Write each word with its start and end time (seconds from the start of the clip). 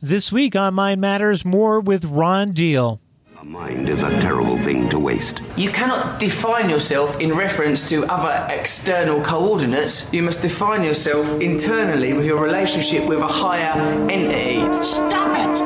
This 0.00 0.30
week 0.30 0.54
on 0.54 0.74
Mind 0.74 1.00
Matters, 1.00 1.44
more 1.44 1.80
with 1.80 2.04
Ron 2.04 2.52
Deal. 2.52 3.00
A 3.40 3.44
mind 3.44 3.88
is 3.88 4.04
a 4.04 4.10
terrible 4.20 4.56
thing 4.58 4.88
to 4.90 4.98
waste. 5.00 5.40
You 5.56 5.72
cannot 5.72 6.20
define 6.20 6.70
yourself 6.70 7.18
in 7.18 7.32
reference 7.34 7.88
to 7.88 8.04
other 8.06 8.46
external 8.48 9.20
coordinates. 9.20 10.08
You 10.12 10.22
must 10.22 10.40
define 10.40 10.84
yourself 10.84 11.40
internally 11.40 12.12
with 12.12 12.24
your 12.26 12.40
relationship 12.40 13.08
with 13.08 13.18
a 13.18 13.26
higher 13.26 13.72
entity. 14.08 14.60
Stop 14.84 15.36
it! 15.36 15.62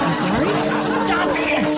I'm 0.00 0.14
sorry? 0.14 0.48
Stop 1.04 1.36
it! 1.36 1.76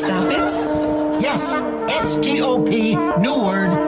Stop 0.00 0.32
it? 0.32 1.22
Yes, 1.22 1.60
S 1.88 2.16
T 2.16 2.40
O 2.42 2.60
P, 2.64 2.96
new 2.96 3.44
word, 3.44 3.85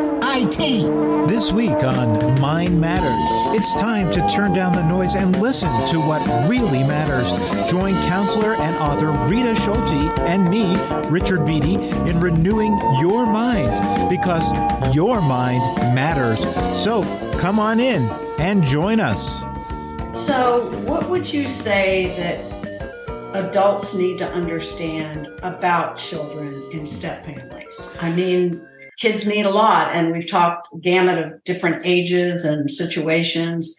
I 0.59 0.61
T. 0.61 0.83
This 1.29 1.53
week 1.53 1.85
on 1.85 2.41
Mind 2.41 2.81
Matters, 2.81 3.55
it's 3.55 3.73
time 3.75 4.11
to 4.11 4.29
turn 4.29 4.55
down 4.55 4.73
the 4.73 4.83
noise 4.83 5.15
and 5.15 5.41
listen 5.41 5.71
to 5.89 6.01
what 6.01 6.21
really 6.49 6.83
matters. 6.83 7.31
Join 7.71 7.95
counselor 8.09 8.55
and 8.55 8.75
author 8.77 9.13
Rita 9.29 9.55
Schulte 9.55 10.19
and 10.21 10.51
me, 10.51 10.77
Richard 11.11 11.47
Beatty, 11.47 11.75
in 11.75 12.19
renewing 12.19 12.77
your 12.99 13.27
mind 13.27 13.71
because 14.11 14.51
your 14.93 15.21
mind 15.21 15.61
matters. 15.95 16.41
So 16.77 17.05
come 17.39 17.61
on 17.61 17.79
in 17.79 18.09
and 18.41 18.65
join 18.65 18.99
us. 18.99 19.41
So, 20.15 20.63
what 20.87 21.09
would 21.09 21.33
you 21.33 21.47
say 21.47 22.09
that 22.17 23.45
adults 23.47 23.95
need 23.95 24.19
to 24.19 24.27
understand 24.27 25.29
about 25.45 25.97
children 25.97 26.61
in 26.73 26.85
step 26.85 27.25
families? 27.25 27.97
I 28.01 28.11
mean, 28.11 28.67
kids 28.99 29.27
need 29.27 29.47
a 29.47 29.51
lot, 29.51 29.95
and 29.95 30.13
we've 30.13 30.29
talked 30.29 30.69
gamut 30.83 31.19
of 31.19 31.45
different 31.45 31.87
ages 31.87 32.45
and 32.45 32.71
situations. 32.71 33.77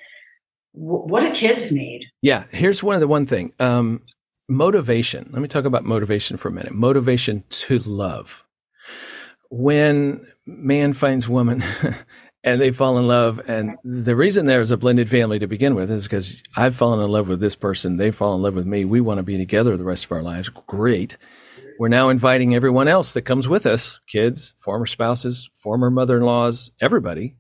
W- 0.74 1.04
what 1.04 1.22
do 1.22 1.34
kids 1.34 1.72
need? 1.72 2.06
Yeah, 2.22 2.46
here's 2.52 2.82
one 2.82 2.96
of 2.96 3.02
the 3.02 3.08
one 3.08 3.26
thing. 3.26 3.54
Um, 3.60 4.02
motivation. 4.48 5.30
Let 5.32 5.42
me 5.42 5.48
talk 5.48 5.66
about 5.66 5.84
motivation 5.84 6.38
for 6.38 6.48
a 6.48 6.52
minute. 6.52 6.74
Motivation 6.74 7.44
to 7.50 7.80
love. 7.80 8.46
When 9.50 10.26
man 10.46 10.94
finds 10.94 11.28
woman 11.28 11.64
and 12.44 12.62
they 12.62 12.72
fall 12.72 12.98
in 12.98 13.08
love, 13.08 13.42
and 13.48 13.78
the 13.84 14.16
reason 14.16 14.46
there's 14.46 14.72
a 14.72 14.78
blended 14.78 15.10
family 15.10 15.40
to 15.40 15.48
begin 15.48 15.76
with 15.76 15.92
is 15.92 16.04
because 16.04 16.44
I've 16.56 16.76
fallen 16.76 17.04
in 17.04 17.12
love 17.12 17.28
with 17.28 17.40
this 17.40 17.56
person, 17.56 17.98
they 17.98 18.12
fall 18.12 18.36
in 18.36 18.42
love 18.42 18.56
with 18.56 18.66
me. 18.66 18.86
We 18.86 19.02
want 19.02 19.18
to 19.18 19.24
be 19.24 19.38
together 19.38 19.76
the 19.76 19.84
rest 19.84 20.06
of 20.06 20.12
our 20.12 20.24
lives. 20.24 20.50
Great. 20.50 21.18
We're 21.80 21.88
now 21.88 22.10
inviting 22.10 22.54
everyone 22.54 22.90
else 22.90 23.14
that 23.14 23.22
comes 23.22 23.48
with 23.48 23.66
us, 23.66 24.02
kids, 24.06 24.54
former 24.60 24.86
spouses, 24.86 25.50
former 25.54 25.90
mother-in-laws, 25.90 26.72
everybody, 26.82 27.38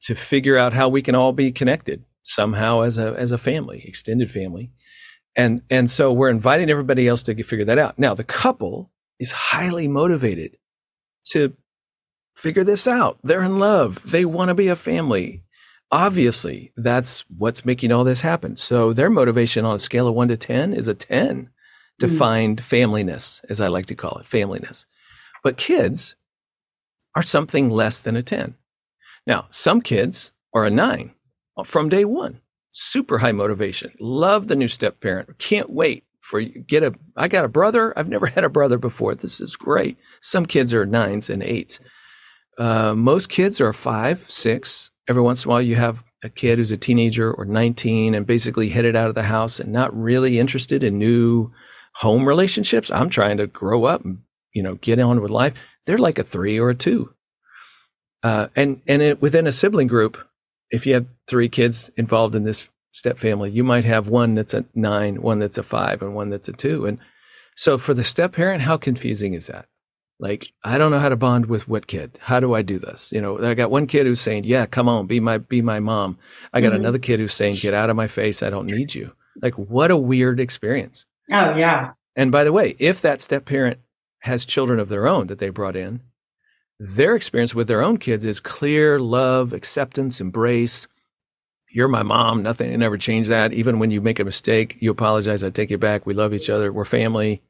to 0.00 0.16
figure 0.16 0.58
out 0.58 0.72
how 0.72 0.88
we 0.88 1.02
can 1.02 1.14
all 1.14 1.32
be 1.32 1.52
connected 1.52 2.04
somehow 2.24 2.80
as 2.80 2.98
a 2.98 3.12
as 3.12 3.30
a 3.30 3.38
family, 3.38 3.84
extended 3.86 4.28
family. 4.28 4.72
And 5.36 5.62
and 5.70 5.88
so 5.88 6.12
we're 6.12 6.30
inviting 6.30 6.68
everybody 6.68 7.06
else 7.06 7.22
to 7.22 7.42
figure 7.44 7.64
that 7.64 7.78
out. 7.78 7.96
Now 7.96 8.12
the 8.12 8.24
couple 8.24 8.90
is 9.20 9.30
highly 9.30 9.86
motivated 9.86 10.56
to 11.26 11.54
figure 12.34 12.64
this 12.64 12.88
out. 12.88 13.20
They're 13.22 13.44
in 13.44 13.60
love. 13.60 14.10
They 14.10 14.24
want 14.24 14.48
to 14.48 14.54
be 14.54 14.66
a 14.66 14.74
family. 14.74 15.44
Obviously, 15.92 16.72
that's 16.76 17.24
what's 17.28 17.64
making 17.64 17.92
all 17.92 18.02
this 18.02 18.22
happen. 18.22 18.56
So 18.56 18.92
their 18.92 19.10
motivation 19.10 19.64
on 19.64 19.76
a 19.76 19.78
scale 19.78 20.08
of 20.08 20.16
1 20.16 20.26
to 20.26 20.36
10 20.36 20.72
is 20.72 20.88
a 20.88 20.94
10 20.94 21.50
to 22.00 22.06
Mm. 22.06 22.18
find 22.18 22.58
familyness, 22.62 23.40
as 23.48 23.60
I 23.60 23.68
like 23.68 23.86
to 23.86 23.94
call 23.94 24.18
it, 24.18 24.26
familyness. 24.26 24.84
But 25.42 25.56
kids 25.56 26.16
are 27.14 27.22
something 27.22 27.70
less 27.70 28.02
than 28.02 28.16
a 28.16 28.22
10. 28.22 28.54
Now, 29.26 29.46
some 29.50 29.80
kids 29.80 30.32
are 30.54 30.64
a 30.64 30.70
9 30.70 31.12
from 31.64 31.88
day 31.88 32.04
1 32.04 32.40
super 32.70 33.18
high 33.18 33.32
motivation. 33.32 33.90
Love 33.98 34.48
the 34.48 34.56
new 34.56 34.68
step 34.68 35.00
parent. 35.00 35.38
Can't 35.38 35.70
wait 35.70 36.04
for 36.20 36.40
you 36.40 36.60
get 36.60 36.82
a 36.82 36.92
I 37.16 37.26
got 37.28 37.44
a 37.44 37.48
brother. 37.48 37.98
I've 37.98 38.08
never 38.08 38.26
had 38.36 38.44
a 38.44 38.50
brother 38.50 38.76
before. 38.76 39.14
This 39.14 39.40
is 39.40 39.56
great. 39.56 39.96
Some 40.20 40.44
kids 40.44 40.74
are 40.74 40.84
nines 40.84 41.30
and 41.30 41.42
eights. 41.42 41.80
Uh, 42.58 42.94
most 42.94 43.28
kids 43.30 43.60
are 43.60 43.72
five, 43.72 44.30
six. 44.30 44.90
Every 45.08 45.22
once 45.22 45.44
in 45.44 45.48
a 45.48 45.52
while, 45.52 45.62
you 45.62 45.76
have 45.76 46.04
a 46.22 46.28
kid 46.28 46.58
who's 46.58 46.72
a 46.72 46.76
teenager 46.76 47.32
or 47.32 47.44
19 47.44 48.14
and 48.14 48.26
basically 48.26 48.70
headed 48.70 48.96
out 48.96 49.08
of 49.08 49.14
the 49.14 49.22
house 49.24 49.60
and 49.60 49.72
not 49.72 49.96
really 49.96 50.38
interested 50.38 50.82
in 50.82 50.98
new 50.98 51.50
home 52.00 52.26
relationships. 52.26 52.90
I'm 52.90 53.08
trying 53.10 53.38
to 53.38 53.46
grow 53.46 53.84
up 53.84 54.04
and 54.04 54.18
you 54.52 54.62
know 54.62 54.74
get 54.76 54.98
on 54.98 55.20
with 55.20 55.30
life. 55.30 55.54
They're 55.86 55.98
like 55.98 56.18
a 56.18 56.22
three 56.24 56.58
or 56.58 56.70
a 56.70 56.74
two. 56.74 57.12
Uh, 58.22 58.48
and 58.56 58.80
and 58.86 59.02
it, 59.02 59.22
within 59.22 59.46
a 59.46 59.52
sibling 59.52 59.86
group, 59.88 60.16
if 60.70 60.86
you 60.86 60.94
have 60.94 61.06
three 61.26 61.48
kids 61.48 61.90
involved 61.96 62.34
in 62.34 62.44
this 62.44 62.68
step 62.92 63.18
family, 63.18 63.50
you 63.50 63.62
might 63.62 63.84
have 63.84 64.08
one 64.08 64.34
that's 64.34 64.54
a 64.54 64.64
nine, 64.74 65.20
one 65.22 65.38
that's 65.38 65.58
a 65.58 65.62
five, 65.62 66.02
and 66.02 66.14
one 66.14 66.30
that's 66.30 66.48
a 66.48 66.52
two. 66.52 66.86
And 66.86 66.98
so 67.56 67.78
for 67.78 67.94
the 67.94 68.04
step 68.04 68.32
parent, 68.32 68.62
how 68.62 68.76
confusing 68.76 69.34
is 69.34 69.46
that? 69.48 69.66
Like, 70.18 70.48
I 70.64 70.78
don't 70.78 70.90
know 70.90 70.98
how 70.98 71.10
to 71.10 71.16
bond 71.16 71.46
with 71.46 71.68
what 71.68 71.86
kid. 71.86 72.18
How 72.22 72.40
do 72.40 72.54
I 72.54 72.62
do 72.62 72.78
this? 72.78 73.10
You 73.12 73.20
know, 73.20 73.38
I 73.38 73.52
got 73.52 73.70
one 73.70 73.86
kid 73.86 74.06
who's 74.06 74.20
saying, 74.20 74.44
"Yeah, 74.44 74.64
come 74.64 74.88
on, 74.88 75.06
be 75.06 75.20
my 75.20 75.36
be 75.38 75.60
my 75.60 75.78
mom." 75.78 76.18
I 76.54 76.62
got 76.62 76.72
Mhm. 76.72 76.76
another 76.76 76.98
kid 76.98 77.20
who's 77.20 77.34
saying, 77.34 77.56
"Get 77.56 77.74
out 77.74 77.90
of 77.90 77.96
my 77.96 78.08
face. 78.08 78.42
I 78.42 78.48
don't 78.50 78.66
need 78.70 78.94
you." 78.94 79.12
Like, 79.42 79.54
what 79.54 79.90
a 79.90 79.96
weird 79.96 80.40
experience. 80.40 81.04
Oh, 81.30 81.56
yeah. 81.56 81.92
And 82.14 82.32
by 82.32 82.44
the 82.44 82.52
way, 82.52 82.76
if 82.78 83.00
that 83.02 83.20
step 83.20 83.44
parent 83.44 83.78
has 84.20 84.46
children 84.46 84.80
of 84.80 84.88
their 84.88 85.06
own 85.06 85.26
that 85.26 85.38
they 85.38 85.50
brought 85.50 85.76
in, 85.76 86.02
their 86.78 87.14
experience 87.16 87.54
with 87.54 87.68
their 87.68 87.82
own 87.82 87.98
kids 87.98 88.24
is 88.24 88.40
clear 88.40 88.98
love, 88.98 89.52
acceptance, 89.52 90.20
embrace. 90.20 90.86
You're 91.70 91.88
my 91.88 92.02
mom. 92.02 92.42
Nothing, 92.42 92.70
you 92.70 92.78
never 92.78 92.98
change 92.98 93.28
that. 93.28 93.52
Even 93.52 93.78
when 93.78 93.90
you 93.90 94.00
make 94.00 94.18
a 94.18 94.24
mistake, 94.24 94.76
you 94.80 94.90
apologize. 94.90 95.42
I 95.42 95.50
take 95.50 95.70
you 95.70 95.78
back. 95.78 96.06
We 96.06 96.14
love 96.14 96.34
each 96.34 96.50
other. 96.50 96.72
We're 96.72 96.84
family. 96.84 97.42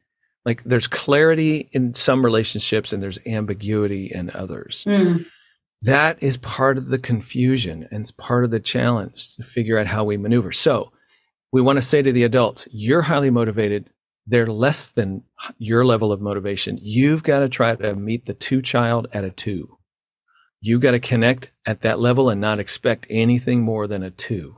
Like 0.45 0.63
there's 0.63 0.87
clarity 0.87 1.69
in 1.73 1.95
some 1.95 2.25
relationships 2.25 2.93
and 2.93 3.03
there's 3.03 3.19
ambiguity 3.27 4.07
in 4.07 4.31
others. 4.31 4.85
Mm. 4.87 5.27
That 5.83 6.23
is 6.23 6.37
part 6.37 6.79
of 6.79 6.89
the 6.89 6.99
confusion 6.99 7.89
and 7.91 8.01
it's 8.03 8.13
part 8.13 8.45
of 8.45 8.51
the 8.51 8.61
challenge 8.61 9.35
to 9.37 9.43
figure 9.43 9.79
out 9.79 9.89
how 9.89 10.05
we 10.05 10.17
maneuver. 10.17 10.53
So 10.53 10.93
we 11.57 11.63
want 11.63 11.79
to 11.79 11.83
say 11.83 12.03
to 12.03 12.13
the 12.13 12.25
adults, 12.25 12.69
you're 12.71 13.01
highly 13.01 13.31
motivated. 13.31 13.89
They're 14.27 14.47
less 14.47 14.89
than 14.89 15.23
your 15.57 15.87
level 15.87 16.13
of 16.13 16.21
motivation. 16.21 16.79
You've 16.83 17.23
got 17.23 17.41
to 17.41 17.49
try 17.49 17.75
to 17.75 17.95
meet 17.95 18.27
the 18.27 18.35
two 18.35 18.61
child 18.61 19.07
at 19.11 19.25
a 19.25 19.31
two. 19.31 19.79
You've 20.61 20.83
got 20.83 20.91
to 20.91 21.01
connect 21.01 21.53
at 21.65 21.81
that 21.81 21.99
level 21.99 22.29
and 22.29 22.43
not 22.43 22.59
expect 22.59 23.07
anything 23.09 23.63
more 23.63 23.87
than 23.87 24.03
a 24.03 24.11
two. 24.11 24.57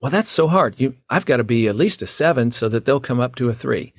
Well, 0.00 0.10
that's 0.10 0.30
so 0.30 0.48
hard. 0.48 0.76
You, 0.78 0.96
I've 1.10 1.26
got 1.26 1.36
to 1.36 1.44
be 1.44 1.68
at 1.68 1.76
least 1.76 2.00
a 2.00 2.06
seven 2.06 2.52
so 2.52 2.70
that 2.70 2.86
they'll 2.86 3.00
come 3.00 3.20
up 3.20 3.36
to 3.36 3.50
a 3.50 3.54
three. 3.54 3.92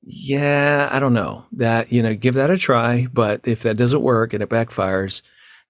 Yeah, 0.00 0.88
I 0.90 0.98
don't 0.98 1.12
know 1.12 1.44
that, 1.52 1.92
you 1.92 2.02
know, 2.02 2.14
give 2.14 2.36
that 2.36 2.50
a 2.50 2.56
try. 2.56 3.06
But 3.12 3.46
if 3.46 3.62
that 3.64 3.76
doesn't 3.76 4.00
work 4.00 4.32
and 4.32 4.42
it 4.42 4.48
backfires, 4.48 5.20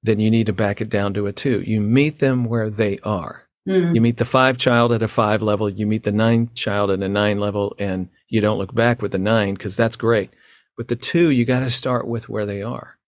then 0.05 0.21
you 0.21 0.31
need 0.31 0.47
to 0.47 0.53
back 0.53 0.81
it 0.81 0.89
down 0.89 1.15
to 1.15 1.27
a 1.27 1.33
two. 1.33 1.63
You 1.63 1.81
meet 1.81 2.21
them 2.21 2.45
where 2.45 2.71
they 2.71 3.01
are. 3.01 3.46
Mm. 3.67 3.95
You 3.95 4.01
meet 4.01 4.19
the 4.19 4.25
five 4.25 4.59
child 4.59 4.93
at 4.93 5.03
a 5.03 5.09
five 5.09 5.43
level, 5.43 5.69
you 5.69 5.87
meet 5.87 6.05
the 6.05 6.13
nine 6.13 6.51
child 6.55 6.91
at 6.91 7.03
a 7.03 7.09
nine 7.09 7.39
level, 7.41 7.75
and 7.79 8.09
you 8.29 8.41
don't 8.41 8.59
look 8.59 8.75
back 8.75 9.03
with 9.03 9.13
the 9.13 9.19
nine 9.19 9.55
because 9.55 9.77
that's 9.77 9.97
great. 9.97 10.31
With 10.79 10.89
the 10.89 10.97
two, 10.97 11.31
you 11.31 11.45
got 11.45 11.61
to 11.61 11.71
start 11.71 12.07
with 12.07 12.29
where 12.29 12.47
they 12.47 12.63
are. 12.63 12.99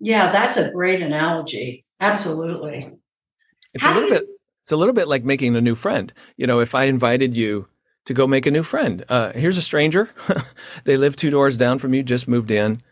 Yeah, 0.00 0.30
that's 0.30 0.56
a 0.56 0.70
great 0.70 1.02
analogy. 1.02 1.84
Absolutely. 2.00 2.92
It's 3.74 3.84
How 3.84 3.92
a 3.92 3.94
little 3.94 4.08
you- 4.10 4.14
bit. 4.20 4.28
It's 4.62 4.72
a 4.72 4.76
little 4.76 4.92
bit 4.94 5.08
like 5.08 5.24
making 5.24 5.56
a 5.56 5.60
new 5.62 5.74
friend. 5.74 6.12
You 6.36 6.46
know, 6.46 6.60
if 6.60 6.74
I 6.74 6.84
invited 6.84 7.34
you 7.34 7.68
to 8.04 8.12
go 8.14 8.26
make 8.26 8.44
a 8.44 8.50
new 8.50 8.62
friend, 8.62 9.02
uh, 9.08 9.32
here's 9.32 9.56
a 9.56 9.62
stranger. 9.62 10.10
they 10.84 10.96
live 10.98 11.16
two 11.16 11.30
doors 11.30 11.56
down 11.56 11.78
from 11.78 11.94
you, 11.94 12.02
just 12.02 12.28
moved 12.28 12.50
in. 12.50 12.82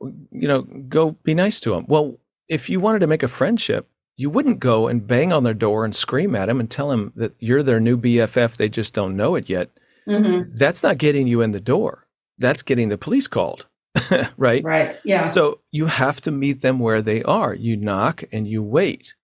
You 0.00 0.48
know, 0.48 0.62
go 0.62 1.12
be 1.24 1.32
nice 1.34 1.60
to 1.60 1.70
them. 1.70 1.86
Well, 1.88 2.18
if 2.48 2.68
you 2.68 2.78
wanted 2.78 2.98
to 3.00 3.06
make 3.06 3.22
a 3.22 3.28
friendship, 3.28 3.88
you 4.16 4.30
wouldn't 4.30 4.60
go 4.60 4.88
and 4.88 5.06
bang 5.06 5.32
on 5.32 5.42
their 5.44 5.54
door 5.54 5.84
and 5.84 5.94
scream 5.96 6.34
at 6.34 6.46
them 6.46 6.60
and 6.60 6.70
tell 6.70 6.88
them 6.88 7.12
that 7.16 7.34
you're 7.38 7.62
their 7.62 7.80
new 7.80 7.96
BFF. 7.96 8.56
They 8.56 8.68
just 8.68 8.94
don't 8.94 9.16
know 9.16 9.34
it 9.34 9.48
yet. 9.48 9.70
hmm 10.06 10.42
That's 10.54 10.82
not 10.82 10.98
getting 10.98 11.26
you 11.26 11.40
in 11.42 11.52
the 11.52 11.60
door. 11.60 12.06
That's 12.38 12.62
getting 12.62 12.88
the 12.88 12.98
police 12.98 13.26
called, 13.28 13.66
right? 14.36 14.62
Right. 14.64 14.96
Yeah. 15.04 15.24
So 15.24 15.60
you 15.70 15.86
have 15.86 16.20
to 16.22 16.30
meet 16.30 16.60
them 16.62 16.78
where 16.78 17.02
they 17.02 17.22
are. 17.22 17.54
You 17.54 17.76
knock 17.76 18.24
and 18.32 18.46
you 18.46 18.62
wait 18.62 19.14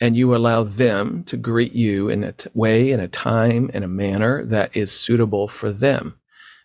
and 0.00 0.16
you 0.16 0.34
allow 0.34 0.62
them 0.62 1.24
to 1.24 1.36
greet 1.36 1.72
you 1.72 2.08
in 2.08 2.22
a 2.24 2.32
t- 2.32 2.48
way, 2.54 2.90
in 2.90 3.00
a 3.00 3.08
time, 3.08 3.70
in 3.74 3.82
a 3.82 3.88
manner 3.88 4.44
that 4.44 4.76
is 4.76 4.92
suitable 4.92 5.48
for 5.48 5.70
them. 5.72 6.18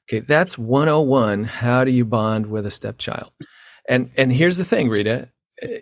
Okay. 0.08 0.20
That's 0.20 0.58
101. 0.58 1.46
How 1.46 1.84
do 1.84 1.92
you 1.92 2.06
bond 2.06 2.48
with 2.48 2.66
a 2.66 2.72
stepchild? 2.72 3.32
And, 3.90 4.12
and 4.16 4.32
here's 4.32 4.58
the 4.58 4.66
thing, 4.66 4.88
Rita, 4.90 5.30
eh, 5.62 5.80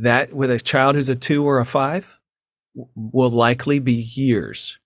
that 0.00 0.32
with 0.32 0.50
a 0.50 0.58
child 0.58 0.96
who's 0.96 1.10
a 1.10 1.14
two 1.14 1.44
or 1.44 1.58
a 1.58 1.66
five 1.66 2.18
will 2.94 3.30
likely 3.30 3.78
be 3.78 3.92
years. 3.92 4.78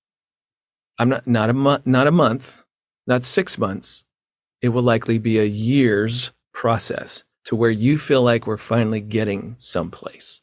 I'm 0.99 1.09
not, 1.09 1.27
not 1.27 1.49
a 1.49 1.53
month, 1.53 1.87
not 1.87 2.09
a 2.09 2.13
month, 2.13 2.65
not 3.07 3.25
six 3.25 3.57
months. 3.57 4.05
It 4.61 4.71
will 4.71 4.83
likely 4.83 5.19
be 5.19 5.39
a 5.39 5.45
year's 5.45 6.33
process 6.53 7.23
to 7.45 7.55
where 7.55 7.71
you 7.71 7.99
feel 7.99 8.23
like 8.23 8.47
we're 8.47 8.57
finally 8.57 9.01
getting 9.01 9.55
someplace. 9.59 10.41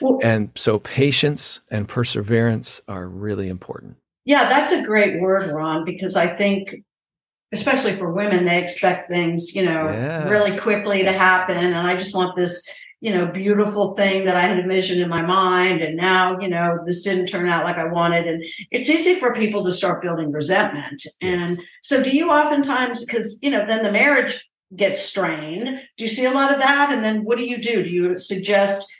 Well, 0.00 0.18
and 0.22 0.50
so 0.54 0.78
patience 0.80 1.60
and 1.70 1.88
perseverance 1.88 2.82
are 2.86 3.08
really 3.08 3.48
important. 3.48 3.96
Yeah, 4.26 4.48
that's 4.50 4.72
a 4.72 4.82
great 4.82 5.20
word, 5.20 5.50
Ron, 5.50 5.86
because 5.86 6.16
I 6.16 6.26
think 6.26 6.84
especially 7.52 7.96
for 7.96 8.12
women, 8.12 8.44
they 8.44 8.62
expect 8.62 9.08
things, 9.08 9.54
you 9.54 9.64
know, 9.64 9.88
yeah. 9.88 10.28
really 10.28 10.58
quickly 10.58 11.04
to 11.04 11.12
happen. 11.12 11.56
And 11.56 11.74
I 11.76 11.96
just 11.96 12.14
want 12.14 12.36
this, 12.36 12.68
you 13.04 13.12
know, 13.12 13.26
beautiful 13.26 13.94
thing 13.94 14.24
that 14.24 14.34
I 14.34 14.40
had 14.40 14.58
envisioned 14.58 15.02
in 15.02 15.10
my 15.10 15.20
mind. 15.20 15.82
And 15.82 15.94
now, 15.94 16.38
you 16.40 16.48
know, 16.48 16.78
this 16.86 17.02
didn't 17.02 17.26
turn 17.26 17.46
out 17.46 17.64
like 17.64 17.76
I 17.76 17.84
wanted. 17.84 18.26
And 18.26 18.42
it's 18.70 18.88
easy 18.88 19.20
for 19.20 19.34
people 19.34 19.62
to 19.62 19.72
start 19.72 20.00
building 20.00 20.32
resentment. 20.32 21.04
And 21.20 21.60
so 21.82 22.02
do 22.02 22.16
you 22.16 22.30
oftentimes, 22.30 23.04
because, 23.04 23.38
you 23.42 23.50
know, 23.50 23.66
then 23.68 23.82
the 23.82 23.92
marriage 23.92 24.48
gets 24.74 25.02
strained. 25.02 25.82
Do 25.98 26.04
you 26.04 26.08
see 26.08 26.24
a 26.24 26.30
lot 26.30 26.54
of 26.54 26.60
that? 26.60 26.94
And 26.94 27.04
then 27.04 27.24
what 27.24 27.36
do 27.36 27.44
you 27.44 27.58
do? 27.58 27.82
Do 27.82 27.90
you 27.90 28.16
suggest, 28.16 28.90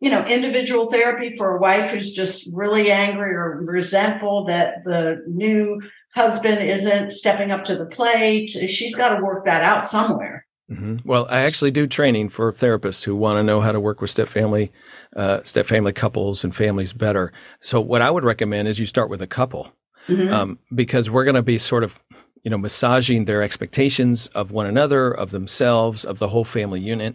you 0.00 0.10
know, 0.10 0.24
individual 0.24 0.90
therapy 0.90 1.34
for 1.36 1.54
a 1.54 1.60
wife 1.60 1.90
who's 1.90 2.14
just 2.14 2.48
really 2.54 2.90
angry 2.90 3.34
or 3.34 3.60
resentful 3.62 4.46
that 4.46 4.84
the 4.84 5.22
new 5.28 5.82
husband 6.14 6.66
isn't 6.66 7.12
stepping 7.12 7.50
up 7.50 7.64
to 7.64 7.76
the 7.76 7.84
plate? 7.84 8.48
She's 8.48 8.96
got 8.96 9.10
to 9.10 9.22
work 9.22 9.44
that 9.44 9.62
out 9.62 9.84
somewhere. 9.84 10.39
Mm-hmm. 10.70 10.96
Well, 11.04 11.26
I 11.28 11.40
actually 11.40 11.72
do 11.72 11.86
training 11.86 12.28
for 12.28 12.52
therapists 12.52 13.04
who 13.04 13.16
want 13.16 13.38
to 13.38 13.42
know 13.42 13.60
how 13.60 13.72
to 13.72 13.80
work 13.80 14.00
with 14.00 14.10
step 14.10 14.28
family, 14.28 14.70
uh, 15.16 15.42
step 15.42 15.66
family 15.66 15.92
couples 15.92 16.44
and 16.44 16.54
families 16.54 16.92
better. 16.92 17.32
So, 17.60 17.80
what 17.80 18.02
I 18.02 18.10
would 18.10 18.24
recommend 18.24 18.68
is 18.68 18.78
you 18.78 18.86
start 18.86 19.10
with 19.10 19.20
a 19.20 19.26
couple, 19.26 19.74
mm-hmm. 20.06 20.32
um, 20.32 20.58
because 20.72 21.10
we're 21.10 21.24
going 21.24 21.34
to 21.34 21.42
be 21.42 21.58
sort 21.58 21.82
of 21.82 22.00
you 22.42 22.50
know, 22.50 22.58
massaging 22.58 23.26
their 23.26 23.42
expectations 23.42 24.28
of 24.28 24.50
one 24.50 24.66
another, 24.66 25.10
of 25.10 25.30
themselves, 25.30 26.04
of 26.04 26.18
the 26.18 26.28
whole 26.28 26.44
family 26.44 26.80
unit. 26.80 27.14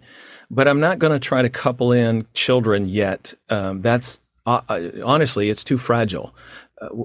But 0.51 0.67
I'm 0.67 0.79
not 0.79 0.99
going 0.99 1.13
to 1.13 1.19
try 1.19 1.41
to 1.41 1.49
couple 1.49 1.91
in 1.91 2.27
children 2.33 2.87
yet. 2.87 3.33
Um, 3.49 3.81
that's 3.81 4.19
uh, 4.45 4.61
uh 4.69 4.89
honestly, 5.03 5.49
it's 5.49 5.63
too 5.63 5.77
fragile. 5.77 6.35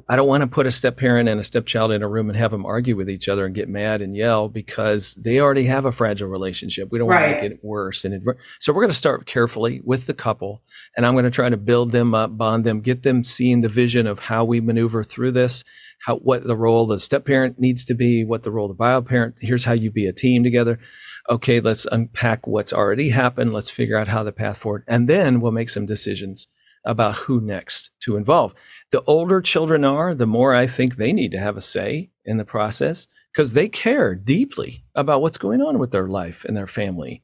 I 0.08 0.16
don't 0.16 0.26
want 0.26 0.42
to 0.42 0.48
put 0.48 0.66
a 0.66 0.72
step 0.72 0.96
parent 0.96 1.28
and 1.28 1.40
a 1.40 1.44
stepchild 1.44 1.92
in 1.92 2.02
a 2.02 2.08
room 2.08 2.28
and 2.28 2.36
have 2.36 2.50
them 2.50 2.66
argue 2.66 2.96
with 2.96 3.08
each 3.08 3.28
other 3.28 3.46
and 3.46 3.54
get 3.54 3.68
mad 3.68 4.02
and 4.02 4.16
yell 4.16 4.48
because 4.48 5.14
they 5.14 5.38
already 5.38 5.64
have 5.66 5.84
a 5.84 5.92
fragile 5.92 6.28
relationship. 6.28 6.90
We 6.90 6.98
don't 6.98 7.08
right. 7.08 7.28
want 7.28 7.36
to 7.36 7.42
make 7.42 7.52
it 7.52 7.64
worse. 7.64 8.04
And 8.04 8.20
so 8.58 8.72
we're 8.72 8.82
going 8.82 8.90
to 8.90 8.94
start 8.94 9.26
carefully 9.26 9.80
with 9.84 10.06
the 10.06 10.14
couple, 10.14 10.62
and 10.96 11.06
I'm 11.06 11.14
going 11.14 11.24
to 11.24 11.30
try 11.30 11.48
to 11.48 11.56
build 11.56 11.92
them 11.92 12.16
up, 12.16 12.36
bond 12.36 12.64
them, 12.64 12.80
get 12.80 13.04
them 13.04 13.22
seeing 13.22 13.60
the 13.60 13.68
vision 13.68 14.08
of 14.08 14.18
how 14.18 14.44
we 14.44 14.60
maneuver 14.60 15.04
through 15.04 15.32
this, 15.32 15.62
how 16.04 16.16
what 16.16 16.42
the 16.42 16.56
role 16.56 16.86
the 16.86 16.98
step 16.98 17.24
parent 17.24 17.60
needs 17.60 17.84
to 17.84 17.94
be, 17.94 18.24
what 18.24 18.42
the 18.42 18.50
role 18.50 18.66
of 18.66 18.70
the 18.70 18.74
bio 18.74 19.00
parent. 19.02 19.36
Here's 19.40 19.66
how 19.66 19.72
you 19.72 19.92
be 19.92 20.06
a 20.06 20.12
team 20.12 20.42
together. 20.42 20.80
Okay, 21.28 21.60
let's 21.60 21.86
unpack 21.92 22.44
what's 22.44 22.72
already 22.72 23.10
happened. 23.10 23.52
Let's 23.52 23.70
figure 23.70 23.96
out 23.96 24.08
how 24.08 24.24
the 24.24 24.32
path 24.32 24.58
forward, 24.58 24.82
and 24.88 25.08
then 25.08 25.40
we'll 25.40 25.52
make 25.52 25.70
some 25.70 25.86
decisions 25.86 26.48
about 26.84 27.16
who 27.16 27.40
next 27.40 27.90
to 28.00 28.16
involve. 28.16 28.54
The 28.90 29.02
older 29.02 29.40
children 29.40 29.84
are, 29.84 30.14
the 30.14 30.26
more 30.26 30.54
I 30.54 30.66
think 30.66 30.96
they 30.96 31.12
need 31.12 31.32
to 31.32 31.38
have 31.38 31.56
a 31.56 31.60
say 31.60 32.10
in 32.24 32.36
the 32.36 32.44
process 32.44 33.06
because 33.32 33.52
they 33.52 33.68
care 33.68 34.14
deeply 34.14 34.82
about 34.94 35.22
what's 35.22 35.38
going 35.38 35.60
on 35.60 35.78
with 35.78 35.90
their 35.90 36.08
life 36.08 36.44
and 36.44 36.56
their 36.56 36.66
family. 36.66 37.22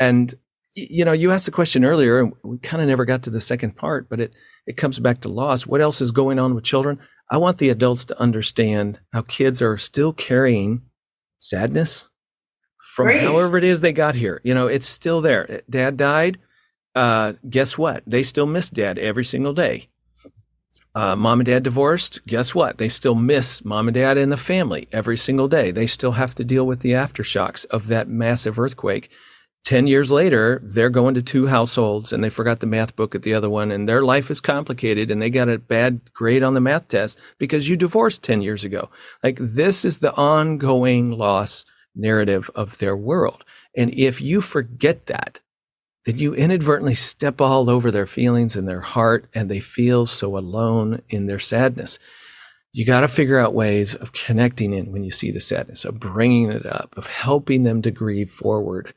And 0.00 0.34
you 0.74 1.04
know, 1.04 1.12
you 1.12 1.30
asked 1.30 1.46
the 1.46 1.52
question 1.52 1.84
earlier, 1.84 2.18
and 2.18 2.32
we 2.42 2.58
kind 2.58 2.82
of 2.82 2.88
never 2.88 3.04
got 3.04 3.22
to 3.22 3.30
the 3.30 3.40
second 3.40 3.76
part, 3.76 4.08
but 4.08 4.20
it 4.20 4.34
it 4.66 4.76
comes 4.76 4.98
back 4.98 5.20
to 5.20 5.28
loss. 5.28 5.66
What 5.66 5.80
else 5.80 6.00
is 6.00 6.10
going 6.10 6.38
on 6.38 6.54
with 6.54 6.64
children? 6.64 6.98
I 7.30 7.36
want 7.36 7.58
the 7.58 7.70
adults 7.70 8.04
to 8.06 8.20
understand 8.20 8.98
how 9.12 9.22
kids 9.22 9.62
are 9.62 9.78
still 9.78 10.12
carrying 10.12 10.82
sadness 11.38 12.08
from 12.94 13.06
Great. 13.06 13.22
however 13.22 13.56
it 13.56 13.64
is 13.64 13.80
they 13.80 13.92
got 13.92 14.14
here. 14.14 14.40
You 14.44 14.54
know, 14.54 14.66
it's 14.66 14.86
still 14.86 15.20
there. 15.20 15.62
Dad 15.70 15.96
died 15.96 16.38
uh, 16.94 17.34
guess 17.48 17.76
what? 17.76 18.02
They 18.06 18.22
still 18.22 18.46
miss 18.46 18.70
dad 18.70 18.98
every 18.98 19.24
single 19.24 19.52
day. 19.52 19.88
Uh, 20.94 21.16
mom 21.16 21.40
and 21.40 21.46
dad 21.46 21.64
divorced. 21.64 22.24
Guess 22.24 22.54
what? 22.54 22.78
They 22.78 22.88
still 22.88 23.16
miss 23.16 23.64
mom 23.64 23.88
and 23.88 23.94
dad 23.94 24.16
and 24.16 24.30
the 24.30 24.36
family 24.36 24.86
every 24.92 25.16
single 25.16 25.48
day. 25.48 25.72
They 25.72 25.88
still 25.88 26.12
have 26.12 26.36
to 26.36 26.44
deal 26.44 26.66
with 26.66 26.80
the 26.80 26.92
aftershocks 26.92 27.66
of 27.66 27.88
that 27.88 28.08
massive 28.08 28.60
earthquake. 28.60 29.10
10 29.64 29.86
years 29.86 30.12
later, 30.12 30.60
they're 30.62 30.90
going 30.90 31.14
to 31.14 31.22
two 31.22 31.46
households 31.46 32.12
and 32.12 32.22
they 32.22 32.30
forgot 32.30 32.60
the 32.60 32.66
math 32.66 32.94
book 32.94 33.14
at 33.14 33.22
the 33.22 33.34
other 33.34 33.48
one 33.48 33.72
and 33.72 33.88
their 33.88 34.02
life 34.04 34.30
is 34.30 34.40
complicated 34.40 35.10
and 35.10 35.20
they 35.20 35.30
got 35.30 35.48
a 35.48 35.58
bad 35.58 36.00
grade 36.12 36.42
on 36.42 36.54
the 36.54 36.60
math 36.60 36.86
test 36.86 37.18
because 37.38 37.68
you 37.68 37.74
divorced 37.74 38.22
10 38.22 38.42
years 38.42 38.62
ago. 38.62 38.90
Like 39.22 39.38
this 39.40 39.84
is 39.84 39.98
the 39.98 40.14
ongoing 40.14 41.10
loss 41.12 41.64
narrative 41.96 42.50
of 42.54 42.78
their 42.78 42.96
world. 42.96 43.42
And 43.74 43.92
if 43.94 44.20
you 44.20 44.40
forget 44.40 45.06
that, 45.06 45.40
then 46.04 46.18
you 46.18 46.34
inadvertently 46.34 46.94
step 46.94 47.40
all 47.40 47.70
over 47.70 47.90
their 47.90 48.06
feelings 48.06 48.56
and 48.56 48.68
their 48.68 48.82
heart, 48.82 49.26
and 49.34 49.50
they 49.50 49.60
feel 49.60 50.06
so 50.06 50.36
alone 50.36 51.02
in 51.08 51.26
their 51.26 51.38
sadness. 51.38 51.98
You 52.72 52.84
got 52.84 53.00
to 53.00 53.08
figure 53.08 53.38
out 53.38 53.54
ways 53.54 53.94
of 53.94 54.12
connecting 54.12 54.74
in 54.74 54.92
when 54.92 55.04
you 55.04 55.10
see 55.10 55.30
the 55.30 55.40
sadness, 55.40 55.84
of 55.84 56.00
bringing 56.00 56.50
it 56.50 56.66
up, 56.66 56.94
of 56.96 57.06
helping 57.06 57.62
them 57.62 57.82
to 57.82 57.90
grieve 57.90 58.30
forward. 58.30 58.92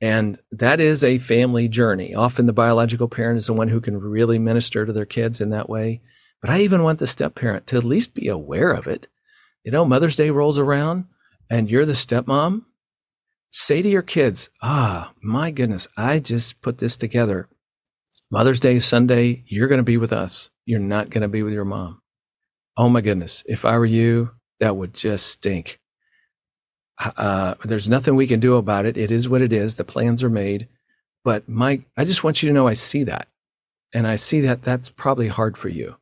And 0.00 0.38
that 0.52 0.80
is 0.80 1.02
a 1.02 1.18
family 1.18 1.68
journey. 1.68 2.14
Often 2.14 2.46
the 2.46 2.52
biological 2.52 3.08
parent 3.08 3.38
is 3.38 3.46
the 3.46 3.54
one 3.54 3.68
who 3.68 3.80
can 3.80 3.98
really 3.98 4.38
minister 4.38 4.84
to 4.84 4.92
their 4.92 5.06
kids 5.06 5.40
in 5.40 5.50
that 5.50 5.68
way. 5.68 6.02
But 6.40 6.50
I 6.50 6.60
even 6.60 6.82
want 6.82 6.98
the 6.98 7.06
step 7.06 7.34
parent 7.34 7.66
to 7.68 7.78
at 7.78 7.84
least 7.84 8.14
be 8.14 8.28
aware 8.28 8.70
of 8.70 8.86
it. 8.86 9.08
You 9.64 9.72
know, 9.72 9.84
Mother's 9.84 10.16
Day 10.16 10.30
rolls 10.30 10.58
around 10.58 11.06
and 11.50 11.70
you're 11.70 11.86
the 11.86 11.92
stepmom 11.92 12.66
say 13.56 13.80
to 13.80 13.88
your 13.88 14.02
kids, 14.02 14.50
ah, 14.60 15.12
my 15.22 15.50
goodness, 15.50 15.88
I 15.96 16.18
just 16.18 16.60
put 16.60 16.76
this 16.76 16.98
together. 16.98 17.48
Mother's 18.30 18.60
Day, 18.60 18.78
Sunday, 18.78 19.44
you're 19.46 19.68
going 19.68 19.78
to 19.78 19.84
be 19.84 19.96
with 19.96 20.12
us. 20.12 20.50
You're 20.66 20.78
not 20.78 21.08
going 21.08 21.22
to 21.22 21.28
be 21.28 21.42
with 21.42 21.54
your 21.54 21.64
mom. 21.64 22.02
Oh 22.76 22.90
my 22.90 23.00
goodness. 23.00 23.42
If 23.46 23.64
I 23.64 23.78
were 23.78 23.86
you, 23.86 24.32
that 24.60 24.76
would 24.76 24.92
just 24.92 25.28
stink. 25.28 25.80
Uh, 26.98 27.54
there's 27.64 27.88
nothing 27.88 28.14
we 28.14 28.26
can 28.26 28.40
do 28.40 28.56
about 28.56 28.84
it. 28.84 28.98
It 28.98 29.10
is 29.10 29.26
what 29.26 29.40
it 29.40 29.54
is. 29.54 29.76
The 29.76 29.84
plans 29.84 30.22
are 30.22 30.30
made. 30.30 30.68
But 31.24 31.48
Mike, 31.48 31.88
I 31.96 32.04
just 32.04 32.22
want 32.22 32.42
you 32.42 32.50
to 32.50 32.54
know 32.54 32.68
I 32.68 32.74
see 32.74 33.04
that. 33.04 33.28
And 33.94 34.06
I 34.06 34.16
see 34.16 34.42
that 34.42 34.62
that's 34.62 34.90
probably 34.90 35.28
hard 35.28 35.56
for 35.56 35.70
you. 35.70 35.96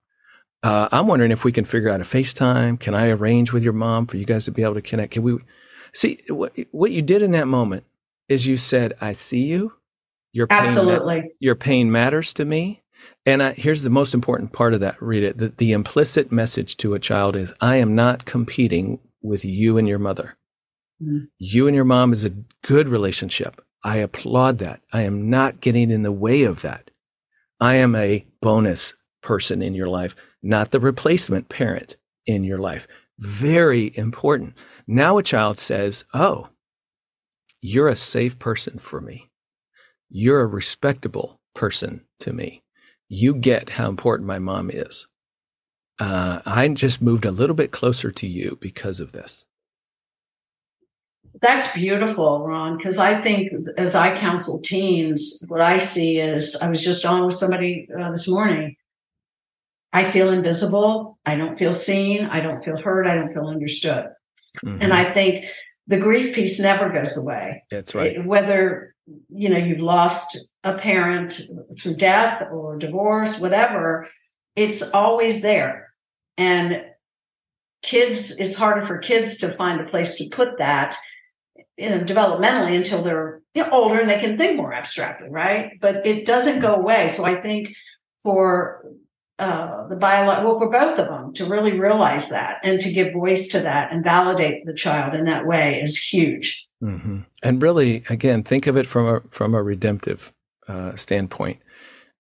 Uh, 0.65 0.89
I'm 0.91 1.07
wondering 1.07 1.31
if 1.31 1.45
we 1.45 1.53
can 1.53 1.65
figure 1.65 1.91
out 1.91 2.01
a 2.01 2.05
FaceTime. 2.05 2.81
Can 2.81 2.95
I 2.95 3.11
arrange 3.11 3.53
with 3.53 3.63
your 3.63 3.75
mom 3.75 4.07
for 4.07 4.17
you 4.17 4.25
guys 4.25 4.47
to 4.47 4.51
be 4.51 4.65
able 4.65 4.75
to 4.75 4.83
connect? 4.83 5.13
Can 5.13 5.23
we 5.23 5.39
See, 5.95 6.21
what, 6.29 6.57
what 6.73 6.91
you 6.91 7.03
did 7.03 7.23
in 7.23 7.33
that 7.33 7.49
moment 7.49 7.85
is 8.29 8.47
you 8.47 8.57
said, 8.57 8.95
I 9.01 9.13
see 9.13 9.45
you. 9.45 9.75
Your 10.33 10.47
pain 10.49 10.59
Absolutely. 10.59 11.21
Ma- 11.21 11.29
your 11.39 11.55
pain 11.55 11.93
matters 11.93 12.33
to 12.35 12.45
me. 12.45 12.83
And 13.27 13.43
I, 13.43 13.53
here's 13.53 13.83
the 13.83 13.91
most 13.91 14.15
important 14.15 14.53
part 14.53 14.75
of 14.75 14.81
that. 14.81 15.01
Rita. 15.01 15.35
The, 15.35 15.49
the 15.57 15.73
implicit 15.73 16.33
message 16.33 16.77
to 16.79 16.95
a 16.95 16.99
child 16.99 17.37
is, 17.37 17.53
I 17.61 17.77
am 17.77 17.95
not 17.95 18.25
competing 18.25 18.99
with 19.23 19.45
you 19.45 19.79
and 19.79 19.87
your 19.87 19.99
mother. 19.99 20.37
Mm-hmm. 21.03 21.25
You 21.39 21.67
and 21.67 21.75
your 21.75 21.85
mom 21.85 22.13
is 22.13 22.25
a 22.25 22.35
good 22.63 22.89
relationship. 22.89 23.61
I 23.85 23.99
applaud 23.99 24.59
that. 24.59 24.81
I 24.93 25.03
am 25.03 25.29
not 25.31 25.61
getting 25.61 25.91
in 25.91 26.03
the 26.03 26.13
way 26.13 26.45
of 26.45 26.63
that. 26.63 26.91
I 27.61 27.75
am 27.75 27.95
a 27.95 28.27
bonus 28.41 28.95
person 29.23 29.63
in 29.63 29.75
your 29.75 29.89
life, 29.89 30.17
not 30.43 30.71
the 30.71 30.81
replacement 30.81 31.49
parent 31.49 31.97
in 32.27 32.45
your 32.45 32.59
life. 32.59 32.89
Very 33.19 33.97
important. 33.97 34.57
Now 34.87 35.19
a 35.19 35.23
child 35.23 35.59
says, 35.59 36.05
Oh, 36.13 36.49
you're 37.61 37.89
a 37.89 37.97
safe 37.97 38.39
person 38.39 38.79
for 38.79 39.01
me. 39.01 39.31
You're 40.11 40.43
a 40.43 40.47
respectable 40.47 41.41
person 41.55 42.05
to 42.21 42.33
me. 42.33 42.63
You 43.09 43.35
get 43.35 43.71
how 43.71 43.89
important 43.89 44.27
my 44.27 44.39
mom 44.39 44.71
is. 44.71 45.07
Uh, 45.99 46.41
I 46.45 46.69
just 46.69 47.01
moved 47.01 47.25
a 47.25 47.31
little 47.31 47.55
bit 47.55 47.71
closer 47.71 48.11
to 48.11 48.27
you 48.27 48.59
because 48.61 49.01
of 49.01 49.13
this. 49.13 49.45
That's 51.41 51.73
beautiful, 51.75 52.47
Ron, 52.47 52.77
because 52.77 52.99
I 52.99 53.21
think 53.21 53.53
as 53.77 53.95
I 53.95 54.19
counsel 54.19 54.61
teens, 54.61 55.45
what 55.49 55.61
I 55.61 55.79
see 55.79 56.19
is 56.19 56.57
I 56.57 56.69
was 56.69 56.81
just 56.81 57.05
on 57.05 57.27
with 57.27 57.35
somebody 57.35 57.89
uh, 57.99 58.11
this 58.11 58.29
morning 58.29 58.77
I 59.95 60.11
feel 60.11 60.31
invisible. 60.31 61.19
I 61.25 61.37
don't 61.37 61.57
feel 61.57 61.73
seen. 61.73 62.27
I 62.27 62.41
don't 62.41 62.65
feel 62.65 62.77
heard. 62.77 63.07
I 63.07 63.15
don't 63.15 63.33
feel 63.33 63.47
understood. 63.47 64.07
Mm-hmm. 64.65 64.83
And 64.83 64.93
I 64.93 65.05
think 65.15 65.47
the 65.87 66.01
grief 66.01 66.35
piece 66.35 66.59
never 66.59 66.91
goes 66.91 67.17
away. 67.17 67.63
That's 67.71 67.95
right. 67.95 68.17
It, 68.17 68.27
whether, 68.27 68.95
you 69.29 69.49
know, 69.49 69.57
you've 69.57 69.81
lost 69.81 70.49
a 70.65 70.77
parent 70.77 71.41
through 71.79 71.95
death 71.95 72.43
or 72.51 72.77
divorce, 72.77 73.39
whatever, 73.39 74.09
it's 74.57 74.83
always 74.83 75.43
there. 75.43 75.91
And 76.37 76.85
kids, 77.83 78.37
it's 78.41 78.57
harder 78.57 78.85
for 78.85 78.99
kids 78.99 79.39
to 79.39 79.55
find 79.55 79.81
a 79.81 79.89
place 79.89 80.17
to 80.17 80.29
put 80.29 80.59
that 80.59 80.97
you 81.77 81.91
know, 81.91 82.01
developmentally 82.01 82.77
until 82.77 83.03
they're 83.03 83.43
you 83.55 83.63
know, 83.63 83.71
older 83.71 84.01
and 84.01 84.09
they 84.09 84.19
can 84.19 84.39
think 84.39 84.57
more 84.57 84.73
abstractly, 84.73 85.29
right? 85.29 85.73
But 85.81 86.07
it 86.07 86.25
doesn't 86.25 86.61
go 86.61 86.75
away. 86.75 87.09
So 87.09 87.25
I 87.25 87.41
think 87.41 87.75
for 88.23 88.85
uh, 89.39 89.89
the 89.89 89.97
biological, 89.97 90.51
well, 90.51 90.59
for 90.59 90.71
both 90.71 90.99
of 90.99 91.09
them 91.09 91.33
to 91.35 91.45
really 91.47 91.79
realize 91.79 92.29
that 92.29 92.59
and 92.63 92.81
to 92.81 92.93
give 92.93 93.13
voice 93.13 93.49
to 93.49 93.61
that 93.61 93.93
and 93.93 94.05
validate 94.05 94.65
the 94.65 94.75
child 94.75 95.15
in 95.15 95.25
that 95.25 95.47
way 95.47 95.81
is 95.81 95.99
huge. 95.99 96.69
Mm-hmm. 96.83 97.21
And 97.43 97.63
really, 97.63 98.05
again, 98.09 98.43
think 98.43 98.67
of 98.67 98.77
it 98.77 98.87
from 98.87 99.07
a 99.07 99.21
from 99.31 99.55
a 99.55 99.63
redemptive 99.63 100.33
uh, 100.69 100.95
standpoint. 100.97 101.61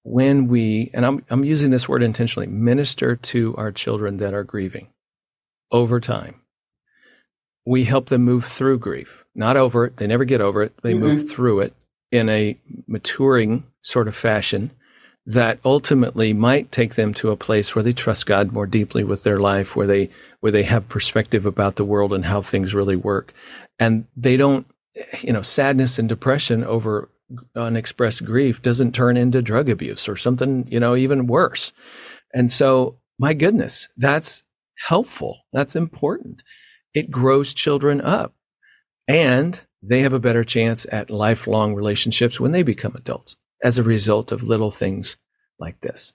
when 0.05 0.47
we, 0.49 0.91
and 0.93 1.05
I'm, 1.05 1.25
I'm 1.31 1.45
using 1.45 1.71
this 1.71 1.89
word 1.89 2.03
intentionally, 2.03 2.47
minister 2.47 3.17
to 3.17 3.57
our 3.57 3.73
children 3.73 4.19
that 4.19 4.35
are 4.35 4.45
grieving 4.45 4.89
over 5.73 5.99
time, 5.99 6.43
we 7.67 7.85
help 7.85 8.09
them 8.09 8.23
move 8.23 8.45
through 8.45 8.79
grief, 8.79 9.25
not 9.35 9.57
over 9.57 9.87
it. 9.87 9.97
They 9.97 10.07
never 10.07 10.27
get 10.27 10.43
over 10.43 10.63
it. 10.63 10.75
They 10.83 10.93
mm-hmm. 10.93 11.03
move 11.03 11.31
through 11.31 11.61
it 11.61 11.75
in 12.13 12.29
a 12.29 12.59
maturing 12.87 13.65
sort 13.81 14.07
of 14.07 14.15
fashion 14.15 14.71
that 15.27 15.59
ultimately 15.65 16.33
might 16.33 16.71
take 16.71 16.95
them 16.95 17.15
to 17.15 17.31
a 17.31 17.37
place 17.37 17.75
where 17.75 17.83
they 17.83 17.93
trust 17.93 18.27
God 18.27 18.53
more 18.53 18.67
deeply 18.67 19.05
with 19.05 19.23
their 19.23 19.41
life, 19.41 19.75
where 19.75 19.87
they 19.87 20.11
where 20.41 20.53
they 20.53 20.65
have 20.65 20.89
perspective 20.89 21.47
about 21.47 21.77
the 21.77 21.85
world 21.85 22.13
and 22.13 22.27
how 22.27 22.43
things 22.43 22.75
really 22.75 22.97
work, 22.97 23.33
and 23.79 24.07
they 24.17 24.37
don't, 24.37 24.67
you 25.21 25.33
know, 25.33 25.43
sadness 25.43 25.99
and 25.99 26.09
depression 26.09 26.63
over 26.65 27.09
unexpressed 27.57 28.25
grief 28.25 28.61
doesn't 28.61 28.95
turn 28.95 29.17
into 29.17 29.41
drug 29.41 29.71
abuse 29.71 30.09
or 30.09 30.17
something, 30.17 30.67
you 30.69 30.79
know, 30.79 30.95
even 30.95 31.27
worse. 31.27 31.73
And 32.35 32.51
so, 32.51 32.99
my 33.19 33.33
goodness, 33.33 33.89
that's 33.97 34.45
helpful. 34.89 35.41
That's 35.53 35.75
important. 35.75 36.43
It 36.93 37.11
grows 37.11 37.55
children 37.55 38.01
up 38.03 38.35
and 39.09 39.61
they 39.83 40.01
have 40.01 40.13
a 40.13 40.21
better 40.21 40.45
chance 40.45 40.87
at 40.93 41.11
lifelong 41.11 41.75
relationships 41.75 42.39
when 42.39 42.53
they 42.53 42.63
become 42.63 42.95
adults 42.95 43.37
as 43.65 43.79
a 43.79 43.83
result 43.83 44.31
of 44.31 44.43
little 44.43 44.71
things 44.71 45.17
like 45.59 45.81
this. 45.81 46.13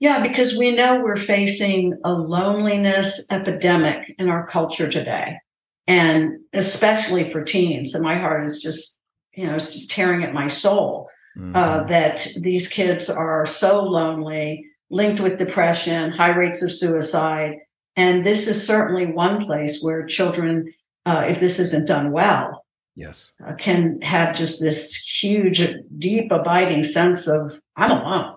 Yeah, 0.00 0.20
because 0.26 0.56
we 0.56 0.72
know 0.72 1.00
we're 1.00 1.16
facing 1.16 1.98
a 2.04 2.12
loneliness 2.12 3.30
epidemic 3.30 4.14
in 4.18 4.28
our 4.28 4.46
culture 4.46 4.90
today, 4.90 5.38
and 5.86 6.40
especially 6.52 7.30
for 7.30 7.44
teens. 7.44 7.94
And 7.94 8.02
my 8.02 8.18
heart 8.18 8.44
is 8.44 8.60
just, 8.60 8.98
you 9.34 9.46
know, 9.46 9.54
it's 9.54 9.72
just 9.72 9.90
tearing 9.90 10.22
at 10.24 10.34
my 10.34 10.48
soul 10.48 11.08
uh, 11.36 11.40
mm-hmm. 11.40 11.56
uh, 11.56 11.84
that 11.84 12.26
these 12.40 12.68
kids 12.68 13.08
are 13.08 13.46
so 13.46 13.82
lonely, 13.82 14.66
linked 14.90 15.20
with 15.20 15.38
depression, 15.38 16.10
high 16.10 16.34
rates 16.34 16.62
of 16.62 16.72
suicide. 16.72 17.56
And 17.94 18.24
this 18.24 18.48
is 18.48 18.66
certainly 18.66 19.06
one 19.06 19.46
place 19.46 19.82
where 19.82 20.04
children, 20.04 20.74
uh, 21.06 21.24
if 21.28 21.40
this 21.40 21.58
isn't 21.58 21.88
done 21.88 22.12
well, 22.12 22.65
yes. 22.96 23.32
uh, 23.46 23.54
can 23.54 24.00
have 24.02 24.34
just 24.34 24.60
this 24.60 24.96
huge 24.96 25.62
deep 25.98 26.32
abiding 26.32 26.82
sense 26.82 27.28
of 27.28 27.60
i'm 27.76 27.90
alone 27.90 28.36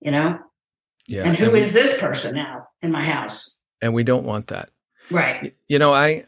you 0.00 0.10
know? 0.10 0.38
Yeah 1.06 1.24
and 1.24 1.36
who 1.36 1.44
and 1.44 1.52
we, 1.54 1.60
is 1.60 1.72
this 1.72 1.98
person 1.98 2.34
now 2.34 2.68
in 2.82 2.90
my 2.90 3.04
house? 3.04 3.58
And 3.82 3.94
we 3.94 4.04
don't 4.04 4.24
want 4.24 4.48
that. 4.48 4.70
Right. 5.10 5.54
You 5.68 5.78
know 5.78 5.92
i 5.92 6.26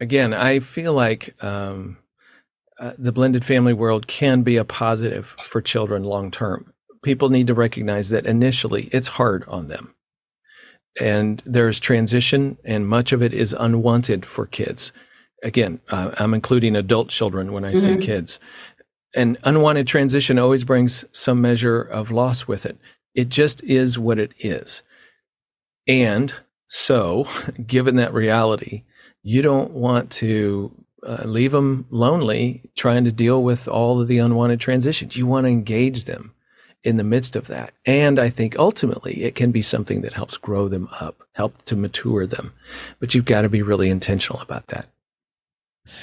again 0.00 0.34
i 0.34 0.58
feel 0.58 0.92
like 0.92 1.42
um, 1.42 1.98
uh, 2.78 2.92
the 2.98 3.12
blended 3.12 3.44
family 3.44 3.72
world 3.72 4.06
can 4.06 4.42
be 4.42 4.56
a 4.56 4.64
positive 4.64 5.36
for 5.44 5.60
children 5.60 6.02
long 6.02 6.30
term. 6.30 6.72
People 7.02 7.30
need 7.30 7.46
to 7.46 7.54
recognize 7.54 8.08
that 8.10 8.26
initially 8.26 8.84
it's 8.92 9.08
hard 9.08 9.44
on 9.46 9.68
them. 9.68 9.94
And 11.00 11.42
there's 11.44 11.78
transition 11.78 12.58
and 12.64 12.88
much 12.88 13.12
of 13.12 13.22
it 13.22 13.32
is 13.32 13.52
unwanted 13.52 14.24
for 14.26 14.46
kids 14.46 14.92
again, 15.42 15.80
uh, 15.90 16.12
I'm 16.18 16.34
including 16.34 16.76
adult 16.76 17.08
children 17.08 17.52
when 17.52 17.64
I 17.64 17.72
mm-hmm. 17.72 18.00
say 18.00 18.06
kids. 18.06 18.40
An 19.14 19.36
unwanted 19.44 19.86
transition 19.86 20.38
always 20.38 20.64
brings 20.64 21.04
some 21.12 21.40
measure 21.40 21.80
of 21.80 22.10
loss 22.10 22.48
with 22.48 22.66
it. 22.66 22.78
It 23.14 23.28
just 23.28 23.62
is 23.62 23.98
what 23.98 24.18
it 24.18 24.32
is. 24.38 24.82
And 25.86 26.34
so, 26.66 27.28
given 27.66 27.96
that 27.96 28.12
reality, 28.12 28.82
you 29.22 29.42
don't 29.42 29.72
want 29.72 30.10
to 30.12 30.72
uh, 31.06 31.22
leave 31.24 31.52
them 31.52 31.86
lonely 31.90 32.62
trying 32.76 33.04
to 33.04 33.12
deal 33.12 33.42
with 33.42 33.68
all 33.68 34.00
of 34.00 34.08
the 34.08 34.18
unwanted 34.18 34.60
transitions. 34.60 35.16
You 35.16 35.26
want 35.26 35.44
to 35.44 35.50
engage 35.50 36.04
them 36.04 36.34
in 36.82 36.96
the 36.96 37.04
midst 37.04 37.34
of 37.34 37.46
that. 37.46 37.72
And 37.86 38.18
I 38.18 38.28
think 38.28 38.58
ultimately 38.58 39.24
it 39.24 39.34
can 39.34 39.50
be 39.50 39.62
something 39.62 40.02
that 40.02 40.12
helps 40.12 40.36
grow 40.36 40.68
them 40.68 40.88
up, 41.00 41.26
help 41.32 41.62
to 41.64 41.76
mature 41.76 42.26
them. 42.26 42.52
But 43.00 43.14
you've 43.14 43.24
got 43.24 43.42
to 43.42 43.48
be 43.48 43.62
really 43.62 43.88
intentional 43.88 44.40
about 44.42 44.66
that. 44.68 44.86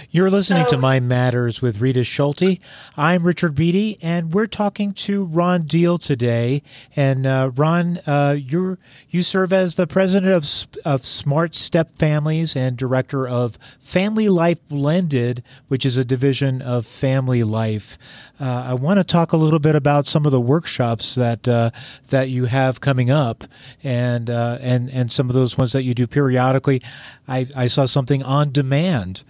You're 0.10 0.30
listening 0.30 0.64
so, 0.64 0.76
to 0.76 0.78
Mind 0.78 1.08
Matters 1.08 1.62
with 1.62 1.80
Rita 1.80 2.04
Schulte. 2.04 2.60
I'm 2.98 3.24
Richard 3.24 3.56
Beatty, 3.56 3.98
and 4.02 4.34
we're 4.34 4.48
talking 4.48 4.94
to 4.94 5.24
Ron 5.24 5.64
Deal 5.64 5.98
today. 5.98 6.64
And 6.96 7.26
uh, 7.26 7.52
Ron, 7.56 8.00
uh, 8.06 8.36
you 8.38 8.78
you 9.10 9.24
serve 9.24 9.54
as 9.54 9.76
the 9.76 9.88
president 9.88 10.32
of 10.32 10.68
of 10.84 11.06
Smart 11.06 11.56
Step 11.56 11.98
Families 11.98 12.56
and 12.56 12.76
director 12.76 13.28
of 13.28 13.58
Family 13.80 14.28
Life 14.28 14.60
Blended, 14.68 15.44
which 15.68 15.86
is 15.86 15.98
a 15.98 16.06
division 16.06 16.62
of 16.62 16.86
Family 16.86 17.44
Life. 17.44 17.98
Uh, 18.40 18.66
I 18.68 18.74
want 18.74 18.98
to 18.98 19.04
talk 19.04 19.32
a 19.32 19.38
little 19.38 19.60
bit 19.60 19.76
about 19.76 20.08
some 20.08 20.26
of 20.26 20.32
the 20.32 20.42
workshops 20.42 21.16
that 21.16 21.48
uh, 21.48 21.72
that 22.10 22.30
you 22.30 22.46
have 22.46 22.82
coming 22.82 23.10
up, 23.10 23.46
and 23.84 24.30
uh, 24.30 24.58
and 24.62 24.90
and 24.92 25.12
some 25.12 25.30
of 25.30 25.36
those 25.36 25.58
ones 25.58 25.72
that 25.72 25.84
you 25.84 25.94
do 25.94 26.06
periodically. 26.06 26.82
I, 27.28 27.48
I 27.56 27.68
saw 27.68 27.86
something 27.86 28.24
on 28.24 28.52
demand. 28.52 29.24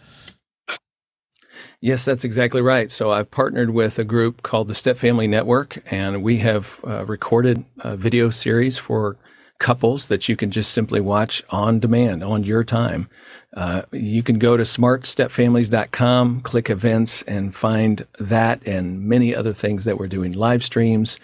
Yes, 1.83 2.05
that's 2.05 2.23
exactly 2.23 2.61
right. 2.61 2.91
So 2.91 3.11
I've 3.11 3.31
partnered 3.31 3.71
with 3.71 3.97
a 3.97 4.03
group 4.03 4.43
called 4.43 4.67
the 4.67 4.75
Step 4.75 4.97
Family 4.97 5.25
Network, 5.25 5.81
and 5.91 6.21
we 6.21 6.37
have 6.37 6.79
uh, 6.85 7.05
recorded 7.07 7.65
a 7.79 7.97
video 7.97 8.29
series 8.29 8.77
for 8.77 9.17
couples 9.57 10.07
that 10.07 10.29
you 10.29 10.35
can 10.35 10.51
just 10.51 10.71
simply 10.71 11.01
watch 11.01 11.41
on 11.49 11.79
demand 11.79 12.23
on 12.23 12.43
your 12.43 12.63
time. 12.63 13.09
Uh, 13.57 13.81
you 13.91 14.21
can 14.21 14.37
go 14.37 14.57
to 14.57 14.63
smartstepfamilies.com, 14.63 16.41
click 16.41 16.69
events, 16.69 17.23
and 17.23 17.55
find 17.55 18.05
that 18.19 18.61
and 18.67 19.01
many 19.01 19.35
other 19.35 19.53
things 19.53 19.85
that 19.85 19.97
we're 19.97 20.07
doing 20.07 20.33
live 20.33 20.63
streams, 20.63 21.19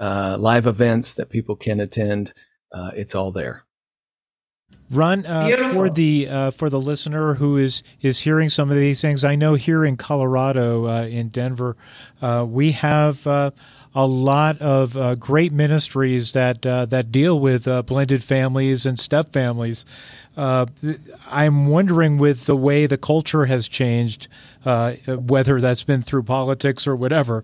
uh, 0.00 0.38
live 0.40 0.66
events 0.66 1.12
that 1.12 1.28
people 1.28 1.54
can 1.54 1.80
attend. 1.80 2.32
Uh, 2.72 2.92
it's 2.94 3.14
all 3.14 3.30
there. 3.30 3.64
Ron 4.90 5.26
uh, 5.26 5.70
for 5.72 5.90
the 5.90 6.28
uh, 6.28 6.50
for 6.50 6.70
the 6.70 6.80
listener 6.80 7.34
who 7.34 7.56
is 7.56 7.82
is 8.00 8.20
hearing 8.20 8.48
some 8.48 8.70
of 8.70 8.76
these 8.76 9.00
things. 9.00 9.22
I 9.24 9.36
know 9.36 9.54
here 9.54 9.84
in 9.84 9.96
Colorado, 9.96 10.86
uh, 10.86 11.04
in 11.04 11.28
Denver, 11.28 11.76
uh, 12.22 12.46
we 12.48 12.72
have 12.72 13.26
uh, 13.26 13.50
a 13.94 14.06
lot 14.06 14.58
of 14.60 14.96
uh, 14.96 15.14
great 15.14 15.52
ministries 15.52 16.32
that 16.32 16.62
that 16.62 17.12
deal 17.12 17.38
with 17.38 17.64
blended 17.86 18.22
families 18.22 18.86
and 18.86 18.98
step 18.98 19.32
families. 19.32 19.84
Uh, 20.38 20.66
I'm 21.28 21.66
wondering 21.66 22.16
with 22.16 22.46
the 22.46 22.56
way 22.56 22.86
the 22.86 22.96
culture 22.96 23.46
has 23.46 23.68
changed, 23.68 24.28
uh, 24.64 24.92
whether 25.08 25.60
that's 25.60 25.82
been 25.82 26.00
through 26.00 26.22
politics 26.22 26.86
or 26.86 26.94
whatever, 26.94 27.42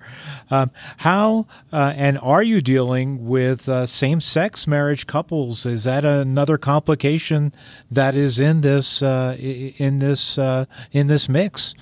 um, 0.49 0.71
how 0.99 1.47
uh, 1.73 1.93
and 1.97 2.21
are 2.21 2.45
you 2.45 2.61
dealing 2.61 3.27
with 3.27 3.69
uh, 3.69 3.87
same 3.87 4.21
sex 4.21 4.69
marriage 4.69 5.09
couples? 5.09 5.67
Is 5.67 5.83
that 5.85 6.05
another 6.05 6.57
complication 6.57 7.53
that 7.91 8.15
is 8.15 8.39
in 8.39 8.61
this 8.61 9.03
uh, 9.03 9.37
in 9.41 9.99
this 9.99 10.39
in 10.39 11.09
this 11.09 11.29
mix? 11.29 11.75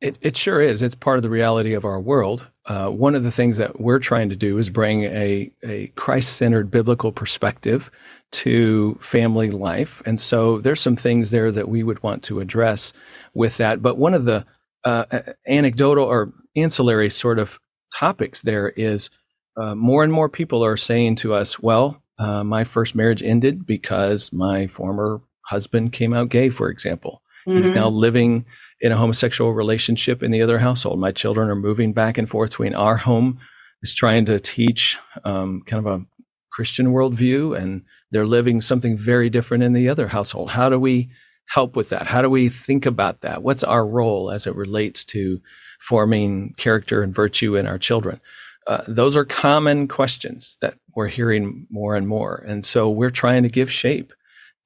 It, 0.00 0.18
it 0.20 0.36
sure 0.36 0.60
is. 0.60 0.82
It's 0.82 0.96
part 0.96 1.18
of 1.18 1.22
the 1.22 1.30
reality 1.30 1.72
of 1.72 1.84
our 1.84 2.00
world. 2.00 2.48
Uh, 2.66 2.88
one 2.88 3.14
of 3.14 3.22
the 3.22 3.30
things 3.30 3.58
that 3.58 3.78
we're 3.78 3.98
trying 3.98 4.30
to 4.30 4.36
do 4.36 4.56
is 4.58 4.70
bring 4.70 5.04
a, 5.04 5.50
a 5.62 5.88
Christ 5.88 6.36
centered 6.36 6.70
biblical 6.70 7.12
perspective 7.12 7.90
to 8.32 8.94
family 9.02 9.50
life. 9.50 10.02
And 10.06 10.18
so 10.20 10.58
there's 10.58 10.80
some 10.80 10.96
things 10.96 11.30
there 11.30 11.52
that 11.52 11.68
we 11.68 11.82
would 11.82 12.02
want 12.02 12.22
to 12.24 12.40
address 12.40 12.92
with 13.34 13.58
that. 13.58 13.82
But 13.82 13.98
one 13.98 14.14
of 14.14 14.24
the 14.24 14.46
uh, 14.84 15.04
anecdotal 15.46 16.04
or 16.04 16.32
ancillary 16.56 17.10
sort 17.10 17.38
of 17.38 17.60
topics 17.94 18.42
there 18.42 18.70
is 18.70 19.10
uh, 19.56 19.74
more 19.74 20.02
and 20.02 20.12
more 20.12 20.28
people 20.28 20.64
are 20.64 20.76
saying 20.76 21.16
to 21.16 21.34
us, 21.34 21.60
well, 21.60 22.02
uh, 22.18 22.44
my 22.44 22.64
first 22.64 22.94
marriage 22.94 23.22
ended 23.22 23.66
because 23.66 24.32
my 24.32 24.66
former 24.66 25.20
husband 25.46 25.92
came 25.92 26.14
out 26.14 26.28
gay, 26.28 26.48
for 26.48 26.68
example. 26.70 27.22
Mm-hmm. 27.46 27.58
He's 27.58 27.70
now 27.70 27.88
living 27.88 28.46
in 28.80 28.92
a 28.92 28.96
homosexual 28.96 29.52
relationship 29.52 30.22
in 30.22 30.30
the 30.30 30.42
other 30.42 30.58
household. 30.58 30.98
My 30.98 31.12
children 31.12 31.48
are 31.50 31.56
moving 31.56 31.92
back 31.92 32.18
and 32.18 32.28
forth 32.28 32.50
between 32.50 32.74
our 32.74 32.96
home 32.96 33.38
is 33.82 33.94
trying 33.94 34.24
to 34.24 34.40
teach 34.40 34.98
um, 35.24 35.62
kind 35.66 35.86
of 35.86 36.00
a 36.00 36.06
Christian 36.50 36.86
worldview, 36.86 37.56
and 37.56 37.82
they're 38.10 38.26
living 38.26 38.60
something 38.60 38.96
very 38.96 39.28
different 39.28 39.62
in 39.62 39.72
the 39.72 39.88
other 39.88 40.08
household. 40.08 40.50
How 40.50 40.70
do 40.70 40.78
we 40.78 41.10
help 41.46 41.76
with 41.76 41.90
that? 41.90 42.06
How 42.06 42.22
do 42.22 42.30
we 42.30 42.48
think 42.48 42.86
about 42.86 43.20
that? 43.20 43.42
What's 43.42 43.64
our 43.64 43.86
role 43.86 44.30
as 44.30 44.46
it 44.46 44.54
relates 44.54 45.04
to 45.06 45.42
forming 45.80 46.54
character 46.56 47.02
and 47.02 47.14
virtue 47.14 47.56
in 47.56 47.66
our 47.66 47.78
children? 47.78 48.20
Uh, 48.66 48.82
those 48.88 49.16
are 49.16 49.26
common 49.26 49.88
questions 49.88 50.56
that 50.62 50.74
we're 50.94 51.08
hearing 51.08 51.66
more 51.70 51.94
and 51.94 52.08
more. 52.08 52.42
And 52.46 52.64
so 52.64 52.88
we're 52.88 53.10
trying 53.10 53.42
to 53.42 53.50
give 53.50 53.70
shape 53.70 54.12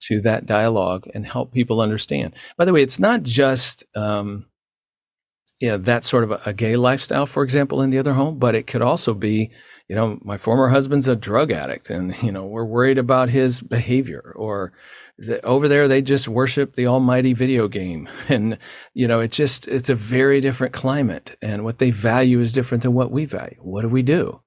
to 0.01 0.21
that 0.23 0.47
dialogue 0.47 1.09
and 1.15 1.27
help 1.27 1.53
people 1.53 1.81
understand. 1.81 2.35
By 2.57 2.65
the 2.65 2.73
way, 2.73 2.83
it's 2.83 2.99
not 2.99 3.23
just, 3.23 3.85
um, 3.97 4.47
you 5.61 5.69
know, 5.69 5.79
that 5.79 6.05
sort 6.05 6.25
of 6.25 6.31
a, 6.31 6.41
a 6.47 6.53
gay 6.53 6.77
lifestyle, 6.77 7.27
for 7.27 7.43
example, 7.43 7.83
in 7.83 7.91
the 7.91 7.99
other 7.99 8.15
home, 8.15 8.39
but 8.39 8.55
it 8.55 8.67
could 8.67 8.83
also 8.83 9.15
be 9.15 9.51
you 9.89 9.97
know, 9.97 10.19
my 10.23 10.37
former 10.37 10.69
husband's 10.69 11.09
a 11.09 11.17
drug 11.17 11.51
addict 11.51 11.89
and, 11.89 12.15
you 12.23 12.31
know, 12.31 12.45
we're 12.45 12.65
worried 12.65 12.99
about 12.99 13.31
his 13.31 13.63
behavior 13.63 14.35
or 14.37 14.73
the, 15.17 15.45
over 15.45 15.67
there, 15.67 15.89
they 15.89 16.03
just 16.03 16.29
worship 16.29 16.77
the 16.77 16.87
almighty 16.87 17.33
video 17.33 17.69
game. 17.69 18.09
And, 18.29 18.59
you 18.93 19.09
know, 19.09 19.21
it's 19.21 19.37
just, 19.37 19.67
it's 19.67 19.89
a 19.89 19.95
very 19.95 20.43
different 20.43 20.75
climate 20.75 21.37
and 21.41 21.65
what 21.65 21.79
they 21.79 21.91
value 21.91 22.41
is 22.41 22.53
different 22.53 22.83
than 22.83 22.93
what 22.93 23.11
we 23.11 23.25
value. 23.25 23.57
What 23.61 23.83
do 23.83 23.89
we 23.89 24.03
do? 24.03 24.43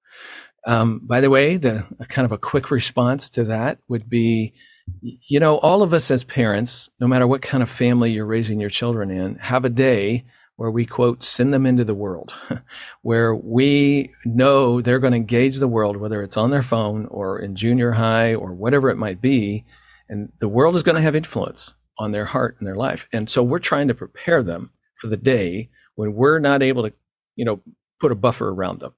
Um, 0.68 1.02
by 1.04 1.22
the 1.22 1.32
way, 1.32 1.58
the 1.58 1.86
kind 2.08 2.26
of 2.26 2.32
a 2.32 2.38
quick 2.38 2.70
response 2.70 3.28
to 3.32 3.44
that 3.46 3.80
would 3.88 4.08
be, 4.08 4.54
you 5.02 5.40
know, 5.40 5.58
all 5.58 5.82
of 5.82 5.94
us 5.94 6.12
as 6.12 6.24
parents, 6.24 6.90
no 7.00 7.08
matter 7.08 7.28
what 7.28 7.42
kind 7.42 7.64
of 7.64 7.70
family 7.70 8.12
you're 8.12 8.26
raising 8.26 8.60
your 8.60 8.70
children 8.70 9.10
in, 9.10 9.36
have 9.36 9.66
a 9.66 9.70
day 9.70 10.26
where 10.56 10.72
we 10.72 10.86
quote 10.86 11.24
send 11.24 11.54
them 11.54 11.66
into 11.66 11.84
the 11.84 11.96
world, 11.96 12.34
where 13.02 13.34
we 13.34 14.14
know 14.26 14.82
they're 14.82 15.00
going 15.00 15.12
to 15.12 15.18
engage 15.18 15.58
the 15.58 15.68
world, 15.68 15.98
whether 15.98 16.22
it's 16.22 16.38
on 16.38 16.52
their 16.52 16.62
phone 16.62 17.06
or 17.08 17.40
in 17.40 17.56
junior 17.56 17.94
high 17.94 18.36
or 18.36 18.54
whatever 18.54 18.90
it 18.90 18.98
might 18.98 19.22
be, 19.22 19.66
and 20.08 20.32
the 20.40 20.50
world 20.50 20.76
is 20.76 20.84
going 20.84 20.96
to 20.96 21.02
have 21.02 21.16
influence 21.16 21.76
on 21.98 22.12
their 22.12 22.26
heart 22.26 22.58
and 22.60 22.68
their 22.68 22.76
life. 22.76 23.08
And 23.12 23.30
so 23.30 23.42
we're 23.42 23.60
trying 23.60 23.88
to 23.88 23.94
prepare 23.94 24.44
them 24.44 24.72
for 24.96 25.08
the 25.08 25.18
day 25.18 25.70
when 25.96 26.14
we're 26.14 26.40
not 26.40 26.62
able 26.62 26.84
to, 26.84 26.94
you 27.36 27.46
know, 27.46 27.62
put 28.00 28.12
a 28.12 28.16
buffer 28.16 28.50
around 28.50 28.80
them. 28.80 28.94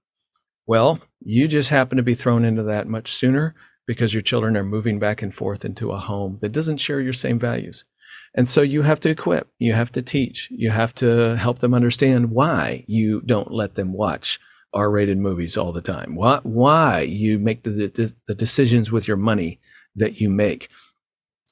Well, 0.66 1.00
you 1.20 1.48
just 1.48 1.70
happen 1.70 1.98
to 1.98 2.04
be 2.04 2.14
thrown 2.14 2.46
into 2.46 2.64
that 2.64 2.88
much 2.88 3.14
sooner 3.14 3.56
because 3.86 4.14
your 4.14 4.22
children 4.22 4.56
are 4.56 4.64
moving 4.64 5.00
back 5.00 5.22
and 5.22 5.34
forth 5.34 5.66
into 5.66 5.92
a 5.92 5.98
home 5.98 6.38
that 6.42 6.52
doesn't 6.52 6.78
share 6.78 7.02
your 7.02 7.14
same 7.14 7.40
values. 7.40 7.86
And 8.36 8.50
so 8.50 8.62
you 8.62 8.82
have 8.82 9.00
to 9.02 9.10
equip, 9.10 9.50
you 9.60 9.74
have 9.74 9.92
to 9.92 10.02
teach, 10.02 10.50
you 10.52 10.72
have 10.72 10.96
to 10.96 11.36
help 11.38 11.60
them 11.60 11.74
understand 11.74 12.32
why 12.32 12.84
you 12.88 13.22
don't 13.22 13.52
let 13.52 13.76
them 13.76 13.94
watch 13.94 14.40
R 14.74 14.90
rated 14.90 15.20
movies 15.20 15.56
all 15.56 15.72
the 15.72 15.82
time, 15.82 16.16
why, 16.16 16.40
why 16.42 17.02
you 17.02 17.38
make 17.38 17.64
the, 17.64 17.70
the, 17.70 18.14
the 18.28 18.34
decisions 18.34 18.92
with 18.92 19.08
your 19.08 19.18
money 19.18 19.60
that 19.96 20.20
you 20.20 20.30
make, 20.32 20.68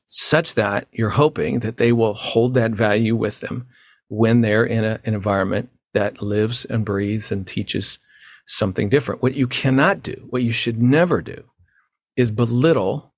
such 0.08 0.56
that 0.56 0.88
you're 0.92 1.12
hoping 1.12 1.60
that 1.60 1.78
they 1.78 1.92
will 1.92 2.16
hold 2.16 2.56
that 2.56 2.72
value 2.72 3.16
with 3.16 3.42
them 3.42 3.68
when 4.08 4.42
they're 4.42 4.66
in 4.66 4.84
a, 4.84 5.00
an 5.06 5.14
environment 5.14 5.70
that 5.94 6.22
lives 6.22 6.66
and 6.66 6.84
breathes 6.84 7.32
and 7.32 7.46
teaches 7.46 8.00
something 8.48 8.90
different. 8.90 9.22
What 9.22 9.36
you 9.36 9.48
cannot 9.48 10.02
do, 10.02 10.28
what 10.32 10.42
you 10.42 10.52
should 10.52 10.82
never 10.82 11.22
do, 11.22 11.44
is 12.22 12.32
belittle 12.32 13.14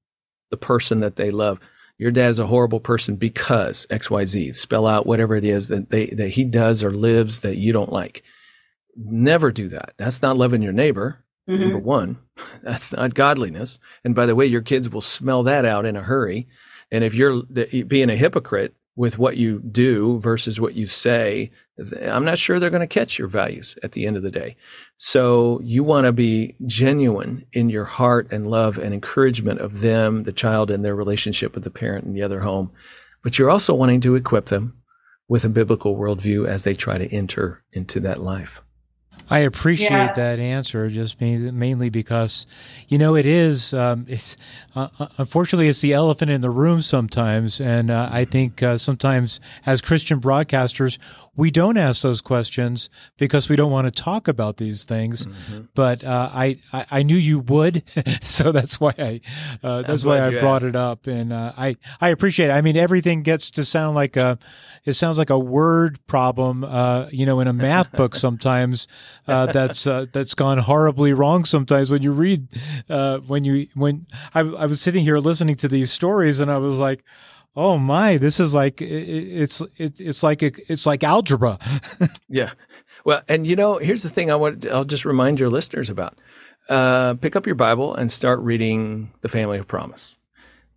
the 0.50 0.58
person 0.58 1.00
that 1.02 1.16
they 1.16 1.32
love. 1.32 1.60
Your 1.98 2.12
dad 2.12 2.30
is 2.30 2.40
a 2.40 2.48
horrible 2.48 2.80
person 2.80 3.16
because 3.16 3.86
XYZ. 3.90 4.56
Spell 4.56 4.88
out 4.88 5.06
whatever 5.06 5.36
it 5.36 5.46
is 5.46 5.68
that 5.68 5.90
they 5.90 6.08
that 6.08 6.30
he 6.30 6.44
does 6.44 6.84
or 6.84 6.92
lives 6.92 7.42
that 7.42 7.58
you 7.58 7.72
don't 7.72 7.92
like. 7.92 8.24
Never 8.96 9.52
do 9.52 9.70
that. 9.70 9.94
That's 9.98 10.22
not 10.22 10.38
loving 10.38 10.62
your 10.62 10.74
neighbor. 10.74 11.24
Mm-hmm. 11.48 11.62
Number 11.62 11.80
one, 11.80 12.18
that's 12.64 12.94
not 12.94 13.14
godliness. 13.14 13.80
And 14.04 14.16
by 14.16 14.26
the 14.26 14.36
way, 14.36 14.46
your 14.46 14.62
kids 14.62 14.90
will 14.90 15.02
smell 15.02 15.44
that 15.44 15.66
out 15.66 15.86
in 15.86 15.96
a 15.96 16.02
hurry. 16.02 16.48
And 16.92 17.04
if 17.04 17.14
you're 17.14 17.44
being 17.44 18.10
a 18.10 18.16
hypocrite, 18.16 18.76
with 18.96 19.18
what 19.18 19.38
you 19.38 19.60
do 19.60 20.20
versus 20.20 20.60
what 20.60 20.76
you 20.76 20.88
say, 20.88 21.52
I'm 21.80 22.26
not 22.26 22.38
sure 22.38 22.60
they're 22.60 22.70
going 22.70 22.82
to 22.82 22.88
catch 22.88 23.18
your 23.18 23.28
values 23.28 23.78
at 23.82 23.94
the 23.94 24.06
end 24.06 24.16
of 24.16 24.24
the 24.24 24.30
day. 24.30 24.56
So 24.96 25.60
you 25.64 25.84
want 25.84 26.06
to 26.06 26.12
be 26.12 26.56
genuine 26.66 27.46
in 27.52 27.70
your 27.70 27.86
heart 27.86 28.32
and 28.32 28.46
love 28.46 28.78
and 28.78 28.94
encouragement 28.94 29.60
of 29.60 29.82
them, 29.82 30.24
the 30.24 30.32
child, 30.32 30.70
and 30.70 30.86
their 30.86 30.96
relationship 30.96 31.56
with 31.56 31.64
the 31.64 31.72
parent 31.72 32.06
in 32.06 32.14
the 32.14 32.22
other 32.22 32.42
home. 32.42 32.72
But 33.24 33.40
you're 33.40 33.50
also 33.50 33.74
wanting 33.74 34.02
to 34.02 34.16
equip 34.16 34.48
them 34.48 34.84
with 35.28 35.46
a 35.46 35.50
biblical 35.50 35.96
worldview 35.96 36.48
as 36.48 36.64
they 36.64 36.76
try 36.76 37.00
to 37.00 37.12
enter 37.12 37.64
into 37.72 38.00
that 38.02 38.22
life. 38.22 38.62
I 39.30 39.40
appreciate 39.40 39.90
yeah. 39.90 40.14
that 40.14 40.40
answer, 40.40 40.90
just 40.90 41.20
mainly 41.20 41.90
because, 41.90 42.46
you 42.88 42.98
know, 42.98 43.16
it 43.16 43.26
is. 43.26 43.74
Um, 43.74 44.06
it's 44.08 44.38
uh, 44.76 44.90
uh, 45.00 45.08
unfortunately 45.18 45.68
it's 45.68 45.82
the 45.82 45.94
elephant 45.94 46.32
in 46.32 46.42
the 46.42 46.50
room 46.50 46.82
sometimes, 46.82 47.60
and 47.60 47.90
uh, 47.90 48.10
I 48.12 48.26
think 48.26 48.62
uh, 48.62 48.78
sometimes 48.78 49.40
as 49.66 49.82
Christian 49.82 50.20
broadcasters 50.20 50.98
we 51.36 51.50
don't 51.50 51.78
ask 51.78 52.04
those 52.04 52.22
questions 52.22 52.90
because 53.18 53.50
we 53.50 53.56
don't 53.56 53.72
want 53.72 53.88
to 53.88 53.92
talk 53.92 54.28
about 54.28 54.58
these 54.58 54.84
things. 54.84 55.26
Mm-hmm. 55.26 55.62
But 55.74 56.04
uh, 56.04 56.30
I, 56.32 56.60
I, 56.72 56.86
I 56.92 57.04
knew 57.04 57.16
you 57.16 57.40
would, 57.40 57.84
so 58.22 58.52
that's 58.52 58.80
why 58.80 58.94
I 58.98 59.22
uh, 59.64 59.82
that's 59.82 60.04
why 60.04 60.22
I 60.22 60.40
brought 60.40 60.62
asked. 60.62 60.68
it 60.68 60.76
up, 60.76 61.08
and 61.08 61.34
uh, 61.34 61.54
I 61.58 61.76
I 62.00 62.10
appreciate. 62.10 62.50
it. 62.50 62.52
I 62.52 62.62
mean, 62.62 62.78
everything 62.78 63.24
gets 63.24 63.50
to 63.52 63.66
sound 63.66 63.96
like 63.96 64.16
a 64.16 64.38
it 64.86 64.94
sounds 64.94 65.18
like 65.18 65.32
a 65.32 65.40
word 65.40 66.06
problem, 66.08 66.64
uh, 66.64 67.08
you 67.12 67.26
know, 67.26 67.40
in 67.40 67.48
a 67.48 67.54
math 67.54 67.92
book 67.94 68.16
sometimes. 68.16 68.88
Uh, 69.28 69.46
that's 69.48 69.88
uh, 69.88 70.06
that's 70.12 70.34
gone 70.36 70.58
horribly 70.58 71.14
wrong 71.14 71.46
sometimes 71.46 71.90
when 71.90 72.04
you 72.04 72.12
read 72.12 72.48
when 73.28 73.46
you 73.46 73.68
when 73.74 74.06
I, 74.34 74.42
I 74.42 74.66
was 74.66 74.82
sitting 74.82 75.04
here 75.04 75.18
listening 75.18 75.56
to 75.58 75.68
these 75.68 75.92
stories 75.92 76.40
and 76.40 76.52
I 76.52 76.58
was 76.58 76.80
like 76.80 77.04
oh 77.56 77.78
my, 77.78 78.18
this 78.18 78.40
is 78.40 78.54
like 78.54 78.82
it's 78.82 79.62
it's 79.78 80.24
like 80.24 80.42
a, 80.42 80.52
it's 80.72 80.86
like 80.86 81.04
algebra. 81.04 81.60
yeah. 82.30 82.52
Well, 83.06 83.22
and 83.28 83.46
you 83.46 83.56
know, 83.56 83.78
here's 83.78 84.04
the 84.04 84.10
thing 84.10 84.32
I 84.32 84.36
want 84.36 84.66
I'll 84.68 84.86
just 84.86 85.06
remind 85.06 85.40
your 85.40 85.50
listeners 85.50 85.90
about. 85.90 86.18
Uh, 86.70 87.16
pick 87.16 87.36
up 87.36 87.46
your 87.46 87.56
Bible 87.56 87.94
and 87.94 88.12
start 88.12 88.40
reading 88.40 89.12
the 89.22 89.30
family 89.30 89.58
of 89.58 89.68
promise. 89.68 90.18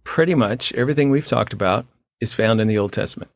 Pretty 0.02 0.34
much 0.34 0.72
everything 0.72 1.10
we've 1.10 1.26
talked 1.26 1.52
about 1.52 1.86
is 2.20 2.34
found 2.34 2.60
in 2.60 2.68
the 2.68 2.78
Old 2.78 2.92
Testament 2.92 3.30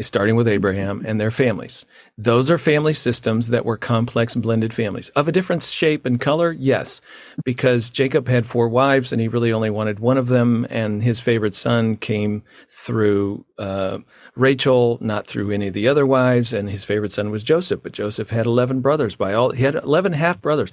starting 0.00 0.36
with 0.36 0.48
Abraham 0.48 1.02
and 1.06 1.20
their 1.20 1.30
families. 1.30 1.84
Those 2.18 2.50
are 2.50 2.58
family 2.58 2.92
systems 2.92 3.48
that 3.48 3.64
were 3.64 3.76
complex 3.76 4.34
blended 4.34 4.74
families 4.74 5.08
of 5.10 5.28
a 5.28 5.32
different 5.32 5.62
shape 5.62 6.04
and 6.04 6.20
color. 6.20 6.52
Yes, 6.52 7.00
because 7.44 7.90
Jacob 7.90 8.28
had 8.28 8.46
four 8.46 8.68
wives 8.68 9.12
and 9.12 9.20
he 9.20 9.28
really 9.28 9.52
only 9.52 9.70
wanted 9.70 9.98
one 9.98 10.18
of 10.18 10.28
them. 10.28 10.66
And 10.70 11.02
his 11.02 11.20
favorite 11.20 11.54
son 11.54 11.96
came 11.96 12.42
through 12.68 13.44
uh, 13.58 13.98
Rachel, 14.34 14.98
not 15.00 15.26
through 15.26 15.50
any 15.50 15.68
of 15.68 15.74
the 15.74 15.88
other 15.88 16.06
wives. 16.06 16.52
And 16.52 16.68
his 16.68 16.84
favorite 16.84 17.12
son 17.12 17.30
was 17.30 17.42
Joseph, 17.42 17.82
but 17.82 17.92
Joseph 17.92 18.30
had 18.30 18.46
11 18.46 18.80
brothers 18.80 19.16
by 19.16 19.32
all, 19.32 19.50
he 19.50 19.64
had 19.64 19.74
11 19.74 20.12
half 20.12 20.40
brothers, 20.40 20.70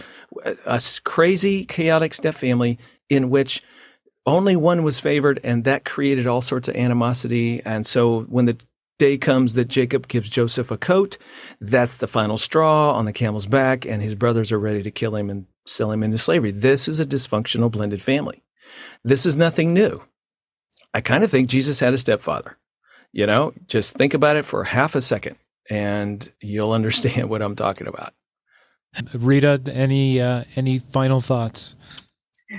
a 0.65 0.81
crazy, 1.03 1.65
chaotic 1.65 2.13
step 2.13 2.35
family 2.35 2.77
in 3.09 3.29
which 3.29 3.63
only 4.25 4.57
one 4.57 4.83
was 4.83 4.99
favored, 4.99 5.39
and 5.41 5.63
that 5.63 5.85
created 5.85 6.27
all 6.27 6.41
sorts 6.41 6.67
of 6.67 6.75
animosity. 6.75 7.61
And 7.63 7.87
so 7.87 8.23
when 8.23 8.45
the 8.45 8.57
day 8.97 9.17
comes 9.17 9.53
that 9.53 9.67
Jacob 9.67 10.07
gives 10.07 10.29
Joseph 10.29 10.71
a 10.71 10.77
coat. 10.77 11.17
That's 11.59 11.97
the 11.97 12.07
final 12.07 12.37
straw 12.37 12.93
on 12.93 13.05
the 13.05 13.13
camel's 13.13 13.45
back, 13.45 13.85
and 13.85 14.01
his 14.01 14.15
brothers 14.15 14.51
are 14.51 14.59
ready 14.59 14.83
to 14.83 14.91
kill 14.91 15.15
him 15.15 15.29
and 15.29 15.45
sell 15.65 15.91
him 15.91 16.03
into 16.03 16.17
slavery. 16.17 16.51
This 16.51 16.87
is 16.87 16.99
a 16.99 17.05
dysfunctional 17.05 17.71
blended 17.71 18.01
family. 18.01 18.43
This 19.03 19.25
is 19.25 19.35
nothing 19.35 19.73
new. 19.73 20.03
I 20.93 21.01
kind 21.01 21.23
of 21.23 21.31
think 21.31 21.49
Jesus 21.49 21.79
had 21.79 21.93
a 21.93 21.97
stepfather. 21.97 22.57
You 23.11 23.25
know, 23.25 23.53
just 23.67 23.93
think 23.95 24.13
about 24.13 24.35
it 24.35 24.45
for 24.45 24.63
half 24.63 24.95
a 24.95 25.01
second 25.01 25.37
and 25.69 26.31
you'll 26.41 26.71
understand 26.71 27.29
what 27.29 27.41
I'm 27.41 27.55
talking 27.55 27.87
about. 27.87 28.13
Rita, 29.13 29.61
any 29.71 30.19
uh, 30.21 30.45
any 30.55 30.79
final 30.79 31.21
thoughts? 31.21 31.75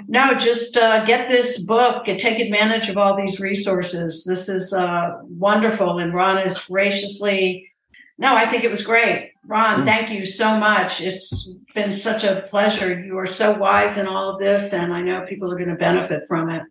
No, 0.06 0.34
just 0.34 0.76
uh, 0.76 1.04
get 1.04 1.28
this 1.28 1.64
book 1.64 2.08
and 2.08 2.18
take 2.18 2.38
advantage 2.38 2.88
of 2.88 2.98
all 2.98 3.16
these 3.16 3.40
resources. 3.40 4.24
This 4.24 4.48
is 4.48 4.72
uh, 4.72 5.18
wonderful. 5.22 5.98
And 5.98 6.12
Ron 6.12 6.38
is 6.38 6.58
graciously, 6.58 7.70
no, 8.18 8.34
I 8.34 8.46
think 8.46 8.64
it 8.64 8.70
was 8.70 8.84
great. 8.84 9.32
Ron, 9.46 9.82
mm. 9.82 9.84
thank 9.86 10.10
you 10.10 10.26
so 10.26 10.58
much. 10.58 11.00
It's 11.00 11.48
been 11.74 11.94
such 11.94 12.22
a 12.24 12.44
pleasure. 12.50 13.02
You 13.02 13.16
are 13.18 13.26
so 13.26 13.56
wise 13.56 13.96
in 13.96 14.06
all 14.06 14.34
of 14.34 14.40
this, 14.40 14.74
and 14.74 14.92
I 14.92 15.00
know 15.00 15.24
people 15.26 15.50
are 15.50 15.56
going 15.56 15.70
to 15.70 15.76
benefit 15.76 16.24
from 16.28 16.50
it. 16.50 16.62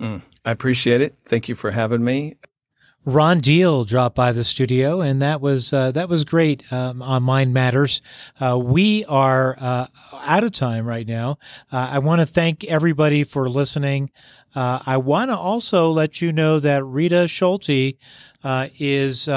Mm. 0.00 0.22
I 0.44 0.50
appreciate 0.50 1.02
it. 1.02 1.14
Thank 1.26 1.48
you 1.48 1.54
for 1.54 1.72
having 1.72 2.02
me. 2.02 2.36
Ron 3.04 3.40
Deal 3.40 3.84
dropped 3.84 4.14
by 4.14 4.30
the 4.30 4.44
studio, 4.44 5.00
and 5.00 5.20
that 5.20 5.40
was 5.40 5.72
uh, 5.72 5.90
that 5.90 6.08
was 6.08 6.22
great 6.22 6.72
um, 6.72 7.02
on 7.02 7.24
Mind 7.24 7.52
Matters. 7.52 8.00
Uh, 8.40 8.56
we 8.56 9.04
are 9.06 9.56
uh, 9.58 9.86
out 10.20 10.44
of 10.44 10.52
time 10.52 10.86
right 10.86 11.06
now. 11.06 11.38
Uh, 11.72 11.90
I 11.92 11.98
want 11.98 12.20
to 12.20 12.26
thank 12.26 12.62
everybody 12.64 13.24
for 13.24 13.48
listening. 13.50 14.10
Uh, 14.54 14.80
I 14.86 14.98
want 14.98 15.30
to 15.32 15.36
also 15.36 15.90
let 15.90 16.20
you 16.20 16.32
know 16.32 16.60
that 16.60 16.84
Rita 16.84 17.26
Schulte 17.26 17.96
uh, 18.44 18.68
is 18.78 19.28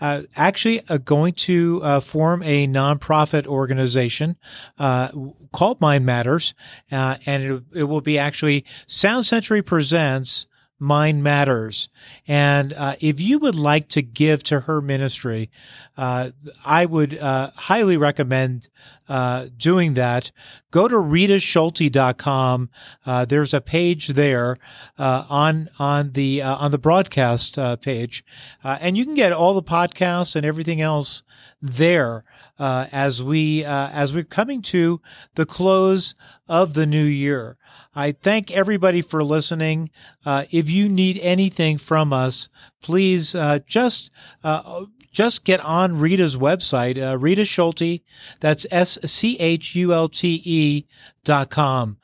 actually 0.00 0.80
going 1.04 1.32
to 1.34 2.00
form 2.00 2.42
a 2.42 2.66
nonprofit 2.66 3.46
organization 3.46 4.36
called 4.76 5.80
Mind 5.80 6.04
Matters, 6.04 6.52
and 6.90 7.42
it, 7.42 7.62
it 7.74 7.84
will 7.84 8.00
be 8.02 8.18
actually 8.18 8.66
Sound 8.86 9.24
Century 9.24 9.62
Presents 9.62 10.46
Mind 10.80 11.22
Matters. 11.22 11.90
And 12.26 12.72
uh, 12.72 12.96
if 13.00 13.20
you 13.20 13.38
would 13.38 13.54
like 13.54 13.88
to 13.90 14.00
give 14.00 14.42
to 14.44 14.60
her 14.60 14.80
ministry, 14.80 15.50
uh, 15.96 16.30
I 16.64 16.86
would 16.86 17.18
uh, 17.18 17.50
highly 17.54 17.98
recommend 17.98 18.70
uh, 19.06 19.48
doing 19.56 19.94
that. 19.94 20.32
Go 20.70 20.88
to 20.88 20.94
ritaschulte.com. 20.94 22.70
Uh, 23.04 23.24
there's 23.26 23.52
a 23.52 23.60
page 23.60 24.08
there 24.08 24.56
uh, 24.98 25.24
on 25.28 25.68
on 25.78 26.12
the 26.12 26.40
on 26.40 26.70
the 26.70 26.78
broadcast 26.78 27.58
page, 27.82 28.24
and 28.64 28.96
you 28.96 29.04
can 29.04 29.14
get 29.14 29.32
all 29.32 29.52
the 29.52 29.62
podcasts 29.62 30.34
and 30.34 30.46
everything 30.46 30.80
else 30.80 31.22
there 31.60 32.24
as 32.58 33.22
we 33.22 33.64
as 33.64 34.14
we're 34.14 34.22
coming 34.22 34.62
to 34.62 35.00
the 35.34 35.44
close 35.44 36.14
of 36.48 36.72
the 36.74 36.86
new 36.86 37.04
year. 37.04 37.58
I 37.94 38.12
thank 38.12 38.50
everybody 38.50 39.02
for 39.02 39.24
listening. 39.24 39.90
Uh, 40.24 40.44
if 40.50 40.70
you 40.70 40.88
need 40.88 41.18
anything 41.18 41.76
from 41.76 42.12
us, 42.12 42.48
please 42.80 43.34
uh, 43.34 43.58
just 43.66 44.10
uh, 44.44 44.84
just 45.10 45.44
get 45.44 45.60
on 45.60 45.98
Rita's 45.98 46.36
website, 46.36 46.96
uh, 47.02 47.18
Rita 47.18 47.44
Schulte. 47.44 48.02
That's 48.38 48.64
S 48.70 48.96
C 49.04 49.36
H 49.38 49.74
U 49.74 49.92
L 49.92 50.08
T 50.08 50.40
E 50.44 50.86
dot 51.24 51.50
com. 51.50 51.96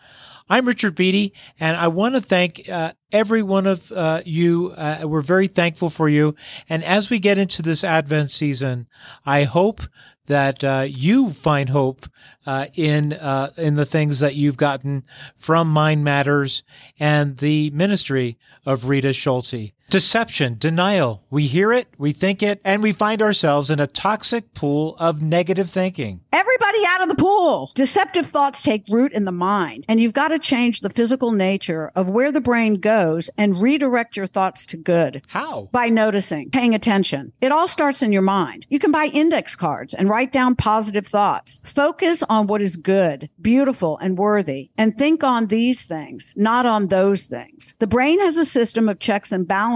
I'm 0.48 0.66
Richard 0.66 0.94
Beatty, 0.94 1.32
and 1.58 1.76
I 1.76 1.88
want 1.88 2.14
to 2.14 2.20
thank 2.20 2.68
uh, 2.68 2.92
every 3.10 3.42
one 3.42 3.66
of 3.66 3.90
uh, 3.90 4.22
you. 4.24 4.74
Uh, 4.76 5.00
we're 5.04 5.20
very 5.20 5.48
thankful 5.48 5.90
for 5.90 6.08
you. 6.08 6.36
And 6.68 6.84
as 6.84 7.10
we 7.10 7.18
get 7.18 7.38
into 7.38 7.62
this 7.62 7.82
Advent 7.82 8.30
season, 8.30 8.86
I 9.24 9.42
hope 9.44 9.82
that 10.26 10.62
uh, 10.62 10.86
you 10.88 11.32
find 11.32 11.68
hope 11.68 12.06
uh, 12.46 12.66
in 12.74 13.12
uh, 13.12 13.50
in 13.56 13.76
the 13.76 13.86
things 13.86 14.20
that 14.20 14.34
you've 14.34 14.56
gotten 14.56 15.04
from 15.34 15.68
Mind 15.68 16.04
Matters 16.04 16.62
and 16.98 17.38
the 17.38 17.70
ministry 17.70 18.38
of 18.64 18.88
Rita 18.88 19.12
Schulte. 19.12 19.72
Deception, 19.88 20.56
denial. 20.58 21.22
We 21.30 21.46
hear 21.46 21.72
it, 21.72 21.86
we 21.96 22.12
think 22.12 22.42
it, 22.42 22.60
and 22.64 22.82
we 22.82 22.92
find 22.92 23.22
ourselves 23.22 23.70
in 23.70 23.78
a 23.78 23.86
toxic 23.86 24.52
pool 24.52 24.96
of 24.98 25.22
negative 25.22 25.70
thinking. 25.70 26.22
Everybody 26.32 26.80
out 26.88 27.02
of 27.02 27.08
the 27.08 27.14
pool. 27.14 27.70
Deceptive 27.76 28.26
thoughts 28.26 28.64
take 28.64 28.82
root 28.90 29.12
in 29.12 29.26
the 29.26 29.32
mind, 29.32 29.84
and 29.88 30.00
you've 30.00 30.12
got 30.12 30.28
to 30.28 30.40
change 30.40 30.80
the 30.80 30.90
physical 30.90 31.30
nature 31.30 31.92
of 31.94 32.10
where 32.10 32.32
the 32.32 32.40
brain 32.40 32.74
goes 32.74 33.30
and 33.38 33.62
redirect 33.62 34.16
your 34.16 34.26
thoughts 34.26 34.66
to 34.66 34.76
good. 34.76 35.22
How? 35.28 35.68
By 35.70 35.88
noticing, 35.88 36.50
paying 36.50 36.74
attention. 36.74 37.32
It 37.40 37.52
all 37.52 37.68
starts 37.68 38.02
in 38.02 38.10
your 38.10 38.22
mind. 38.22 38.66
You 38.68 38.80
can 38.80 38.90
buy 38.90 39.06
index 39.06 39.54
cards 39.54 39.94
and 39.94 40.10
write 40.10 40.32
down 40.32 40.56
positive 40.56 41.06
thoughts. 41.06 41.62
Focus 41.64 42.24
on 42.24 42.48
what 42.48 42.60
is 42.60 42.76
good, 42.76 43.30
beautiful, 43.40 43.98
and 43.98 44.18
worthy, 44.18 44.70
and 44.76 44.98
think 44.98 45.22
on 45.22 45.46
these 45.46 45.84
things, 45.84 46.34
not 46.36 46.66
on 46.66 46.88
those 46.88 47.26
things. 47.26 47.76
The 47.78 47.86
brain 47.86 48.18
has 48.18 48.36
a 48.36 48.44
system 48.44 48.88
of 48.88 48.98
checks 48.98 49.30
and 49.30 49.46
balances 49.46 49.75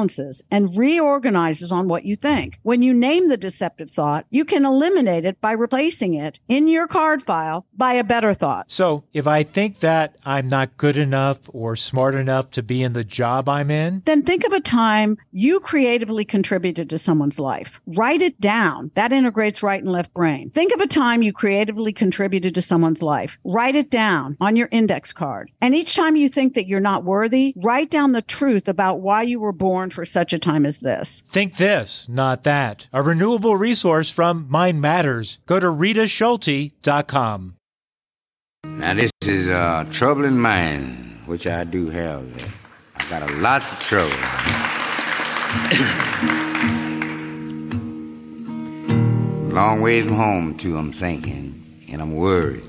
and 0.50 0.76
reorganizes 0.76 1.72
on 1.72 1.88
what 1.88 2.04
you 2.04 2.16
think. 2.16 2.58
When 2.62 2.82
you 2.82 2.94
name 2.94 3.28
the 3.28 3.36
deceptive 3.36 3.90
thought, 3.90 4.26
you 4.30 4.44
can 4.44 4.64
eliminate 4.64 5.24
it 5.24 5.40
by 5.40 5.52
replacing 5.52 6.14
it 6.14 6.38
in 6.48 6.68
your 6.68 6.86
card 6.86 7.22
file 7.22 7.66
by 7.76 7.94
a 7.94 8.04
better 8.04 8.32
thought. 8.32 8.70
So 8.70 9.04
if 9.12 9.26
I 9.26 9.42
think 9.42 9.80
that 9.80 10.16
I'm 10.24 10.48
not 10.48 10.76
good 10.76 10.96
enough 10.96 11.38
or 11.48 11.76
smart 11.76 12.14
enough 12.14 12.50
to 12.52 12.62
be 12.62 12.82
in 12.82 12.92
the 12.92 13.04
job 13.04 13.48
I'm 13.48 13.70
in, 13.70 14.02
Then 14.04 14.22
think 14.22 14.44
of 14.44 14.52
a 14.52 14.60
time 14.60 15.18
you 15.32 15.60
creatively 15.60 16.24
contributed 16.24 16.90
to 16.90 16.98
someone's 16.98 17.38
life. 17.38 17.80
Write 17.86 18.22
it 18.22 18.40
down. 18.40 18.90
That 18.94 19.12
integrates 19.12 19.62
right 19.62 19.82
and 19.82 19.92
left 19.92 20.14
brain. 20.14 20.50
Think 20.50 20.72
of 20.72 20.80
a 20.80 20.86
time 20.86 21.22
you 21.22 21.32
creatively 21.32 21.92
contributed 21.92 22.54
to 22.54 22.62
someone's 22.62 23.02
life. 23.02 23.38
Write 23.44 23.76
it 23.76 23.90
down 23.90 24.36
on 24.40 24.56
your 24.56 24.68
index 24.70 25.12
card. 25.12 25.50
And 25.60 25.74
each 25.74 25.94
time 25.94 26.16
you 26.16 26.28
think 26.28 26.54
that 26.54 26.66
you're 26.66 26.80
not 26.80 27.04
worthy, 27.04 27.52
write 27.56 27.90
down 27.90 28.12
the 28.12 28.22
truth 28.22 28.68
about 28.68 29.00
why 29.00 29.22
you 29.22 29.40
were 29.40 29.52
born 29.52 29.89
for 29.92 30.05
such 30.05 30.33
a 30.33 30.38
time 30.38 30.64
as 30.64 30.81
this. 30.81 31.22
think 31.29 31.57
this, 31.57 32.09
not 32.09 32.44
that. 32.44 32.87
A 32.92 33.03
renewable 33.03 33.57
resource 33.57 34.11
from 34.11 34.46
Mind 34.48 34.81
Matters. 34.81 35.38
Go 35.46 35.61
to 35.61 35.66
ritaschulte.com. 35.66 37.55
Now 38.64 38.94
this 38.94 39.11
is 39.22 39.48
uh, 39.48 39.87
trouble 39.90 40.24
in 40.24 40.38
mind, 40.38 41.20
which 41.26 41.46
I 41.46 41.64
do 41.64 41.90
have. 41.90 42.24
I 42.96 43.05
got 43.11 43.29
a 43.29 43.33
lots 43.37 43.72
of 43.72 43.81
trouble. 43.81 44.16
Long 49.55 49.81
ways 49.81 50.05
from 50.05 50.14
home 50.14 50.57
too, 50.57 50.76
I'm 50.76 50.92
thinking, 50.92 51.64
and 51.90 52.00
I'm 52.00 52.14
worried. 52.14 52.62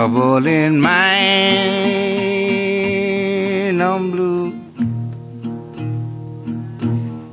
Trouble 0.00 0.46
in 0.46 0.80
mind, 0.80 0.96
I'm 3.82 4.10
blue. 4.10 4.52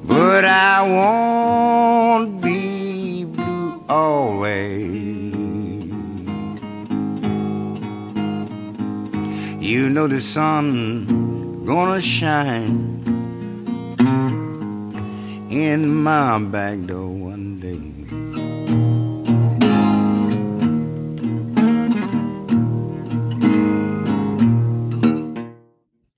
But 0.04 0.44
I 0.44 0.84
won't 0.86 2.42
be 2.42 3.24
blue 3.24 3.82
always. 3.88 4.84
You 9.62 9.90
know 9.90 10.08
the 10.08 10.20
sun 10.20 11.64
gonna 11.66 12.02
shine 12.02 13.00
in 15.50 15.88
my 15.88 16.38
back 16.40 16.86
door 16.86 17.17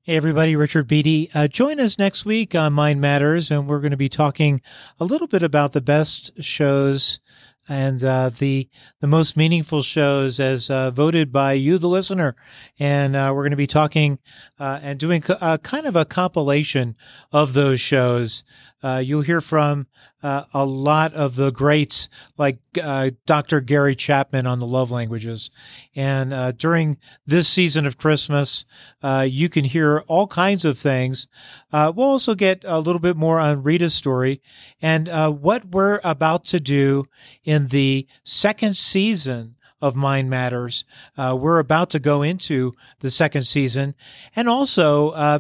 Hey, 0.09 0.15
everybody, 0.15 0.55
Richard 0.55 0.87
Beatty. 0.87 1.29
Uh, 1.35 1.47
join 1.47 1.79
us 1.79 1.99
next 1.99 2.25
week 2.25 2.55
on 2.55 2.73
Mind 2.73 2.99
Matters, 2.99 3.51
and 3.51 3.67
we're 3.67 3.79
going 3.79 3.91
to 3.91 3.95
be 3.95 4.09
talking 4.09 4.59
a 4.99 5.05
little 5.05 5.27
bit 5.27 5.43
about 5.43 5.73
the 5.73 5.81
best 5.81 6.31
shows 6.41 7.19
and 7.67 8.03
uh, 8.03 8.29
the 8.29 8.67
the 9.01 9.07
most 9.07 9.37
meaningful 9.37 9.83
shows 9.83 10.39
as 10.39 10.71
uh, 10.71 10.89
voted 10.89 11.31
by 11.31 11.53
you, 11.53 11.77
the 11.77 11.87
listener. 11.87 12.35
And 12.79 13.15
uh, 13.15 13.31
we're 13.35 13.43
going 13.43 13.51
to 13.51 13.55
be 13.55 13.67
talking 13.67 14.17
uh, 14.59 14.79
and 14.81 14.97
doing 14.99 15.21
co- 15.21 15.37
uh, 15.39 15.59
kind 15.59 15.85
of 15.85 15.95
a 15.95 16.05
compilation 16.05 16.95
of 17.31 17.53
those 17.53 17.79
shows. 17.79 18.43
Uh, 18.81 19.03
you'll 19.05 19.21
hear 19.21 19.41
from 19.41 19.85
uh, 20.21 20.43
a 20.53 20.65
lot 20.65 21.13
of 21.13 21.35
the 21.35 21.51
greats 21.51 22.09
like 22.37 22.59
uh, 22.81 23.11
Dr. 23.25 23.61
Gary 23.61 23.95
Chapman 23.95 24.45
on 24.45 24.59
the 24.59 24.67
love 24.67 24.91
languages. 24.91 25.49
And 25.95 26.33
uh, 26.33 26.51
during 26.51 26.97
this 27.25 27.47
season 27.47 27.85
of 27.85 27.97
Christmas, 27.97 28.65
uh, 29.01 29.25
you 29.27 29.49
can 29.49 29.65
hear 29.65 29.99
all 30.07 30.27
kinds 30.27 30.65
of 30.65 30.77
things. 30.77 31.27
Uh, 31.71 31.91
we'll 31.95 32.07
also 32.07 32.35
get 32.35 32.63
a 32.65 32.79
little 32.79 32.99
bit 32.99 33.15
more 33.15 33.39
on 33.39 33.63
Rita's 33.63 33.93
story 33.93 34.41
and 34.81 35.07
uh, 35.07 35.31
what 35.31 35.65
we're 35.65 36.01
about 36.03 36.45
to 36.45 36.59
do 36.59 37.05
in 37.43 37.67
the 37.67 38.07
second 38.23 38.75
season 38.75 39.55
of 39.81 39.95
Mind 39.95 40.29
Matters. 40.29 40.83
Uh, 41.17 41.37
we're 41.39 41.59
about 41.59 41.89
to 41.91 41.99
go 41.99 42.21
into 42.21 42.73
the 42.99 43.09
second 43.09 43.43
season 43.43 43.95
and 44.35 44.49
also 44.49 45.09
uh, 45.11 45.39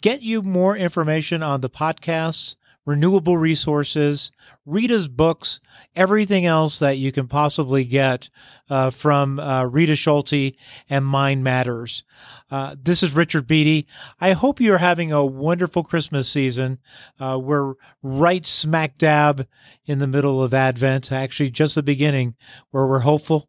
get 0.00 0.22
you 0.22 0.42
more 0.42 0.76
information 0.76 1.42
on 1.42 1.60
the 1.60 1.70
podcasts, 1.70 2.56
renewable 2.86 3.36
resources, 3.36 4.32
Rita's 4.64 5.08
books, 5.08 5.60
everything 5.94 6.46
else 6.46 6.78
that 6.78 6.98
you 6.98 7.12
can 7.12 7.28
possibly 7.28 7.84
get 7.84 8.30
uh, 8.68 8.90
from 8.90 9.38
uh, 9.38 9.64
Rita 9.64 9.96
Schulte 9.96 10.54
and 10.88 11.04
Mind 11.04 11.44
Matters. 11.44 12.04
Uh, 12.50 12.74
this 12.80 13.02
is 13.02 13.14
Richard 13.14 13.46
Beatty. 13.46 13.86
I 14.20 14.32
hope 14.32 14.60
you're 14.60 14.78
having 14.78 15.12
a 15.12 15.24
wonderful 15.24 15.84
Christmas 15.84 16.28
season. 16.28 16.78
Uh, 17.18 17.38
we're 17.40 17.74
right 18.02 18.46
smack 18.46 18.98
dab 18.98 19.46
in 19.84 19.98
the 19.98 20.06
middle 20.06 20.42
of 20.42 20.54
Advent, 20.54 21.12
actually, 21.12 21.50
just 21.50 21.74
the 21.74 21.82
beginning, 21.82 22.34
where 22.70 22.86
we're 22.86 23.00
hopeful. 23.00 23.48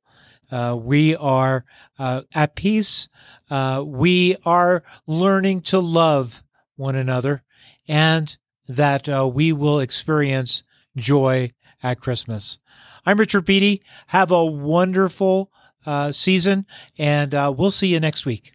Uh, 0.52 0.78
we 0.80 1.16
are 1.16 1.64
uh, 1.98 2.22
at 2.36 2.56
peace. 2.56 3.08
Uh, 3.50 3.84
we 3.86 4.36
are 4.46 4.84
learning 5.08 5.62
to 5.62 5.80
love 5.80 6.44
one 6.76 6.96
another 6.96 7.44
and 7.88 8.38
that 8.76 9.10
uh, 9.10 9.28
we 9.28 9.52
will 9.52 9.80
experience 9.80 10.64
joy 10.96 11.52
at 11.84 12.00
Christmas. 12.00 12.58
I'm 13.06 13.20
Richard 13.20 13.46
Beatty. 13.46 13.84
Have 14.08 14.32
a 14.32 14.46
wonderful 14.46 15.52
uh, 15.86 16.12
season, 16.12 16.66
and 16.98 17.34
uh, 17.34 17.54
we'll 17.56 17.72
see 17.72 17.88
you 17.88 18.00
next 18.00 18.26
week. 18.26 18.54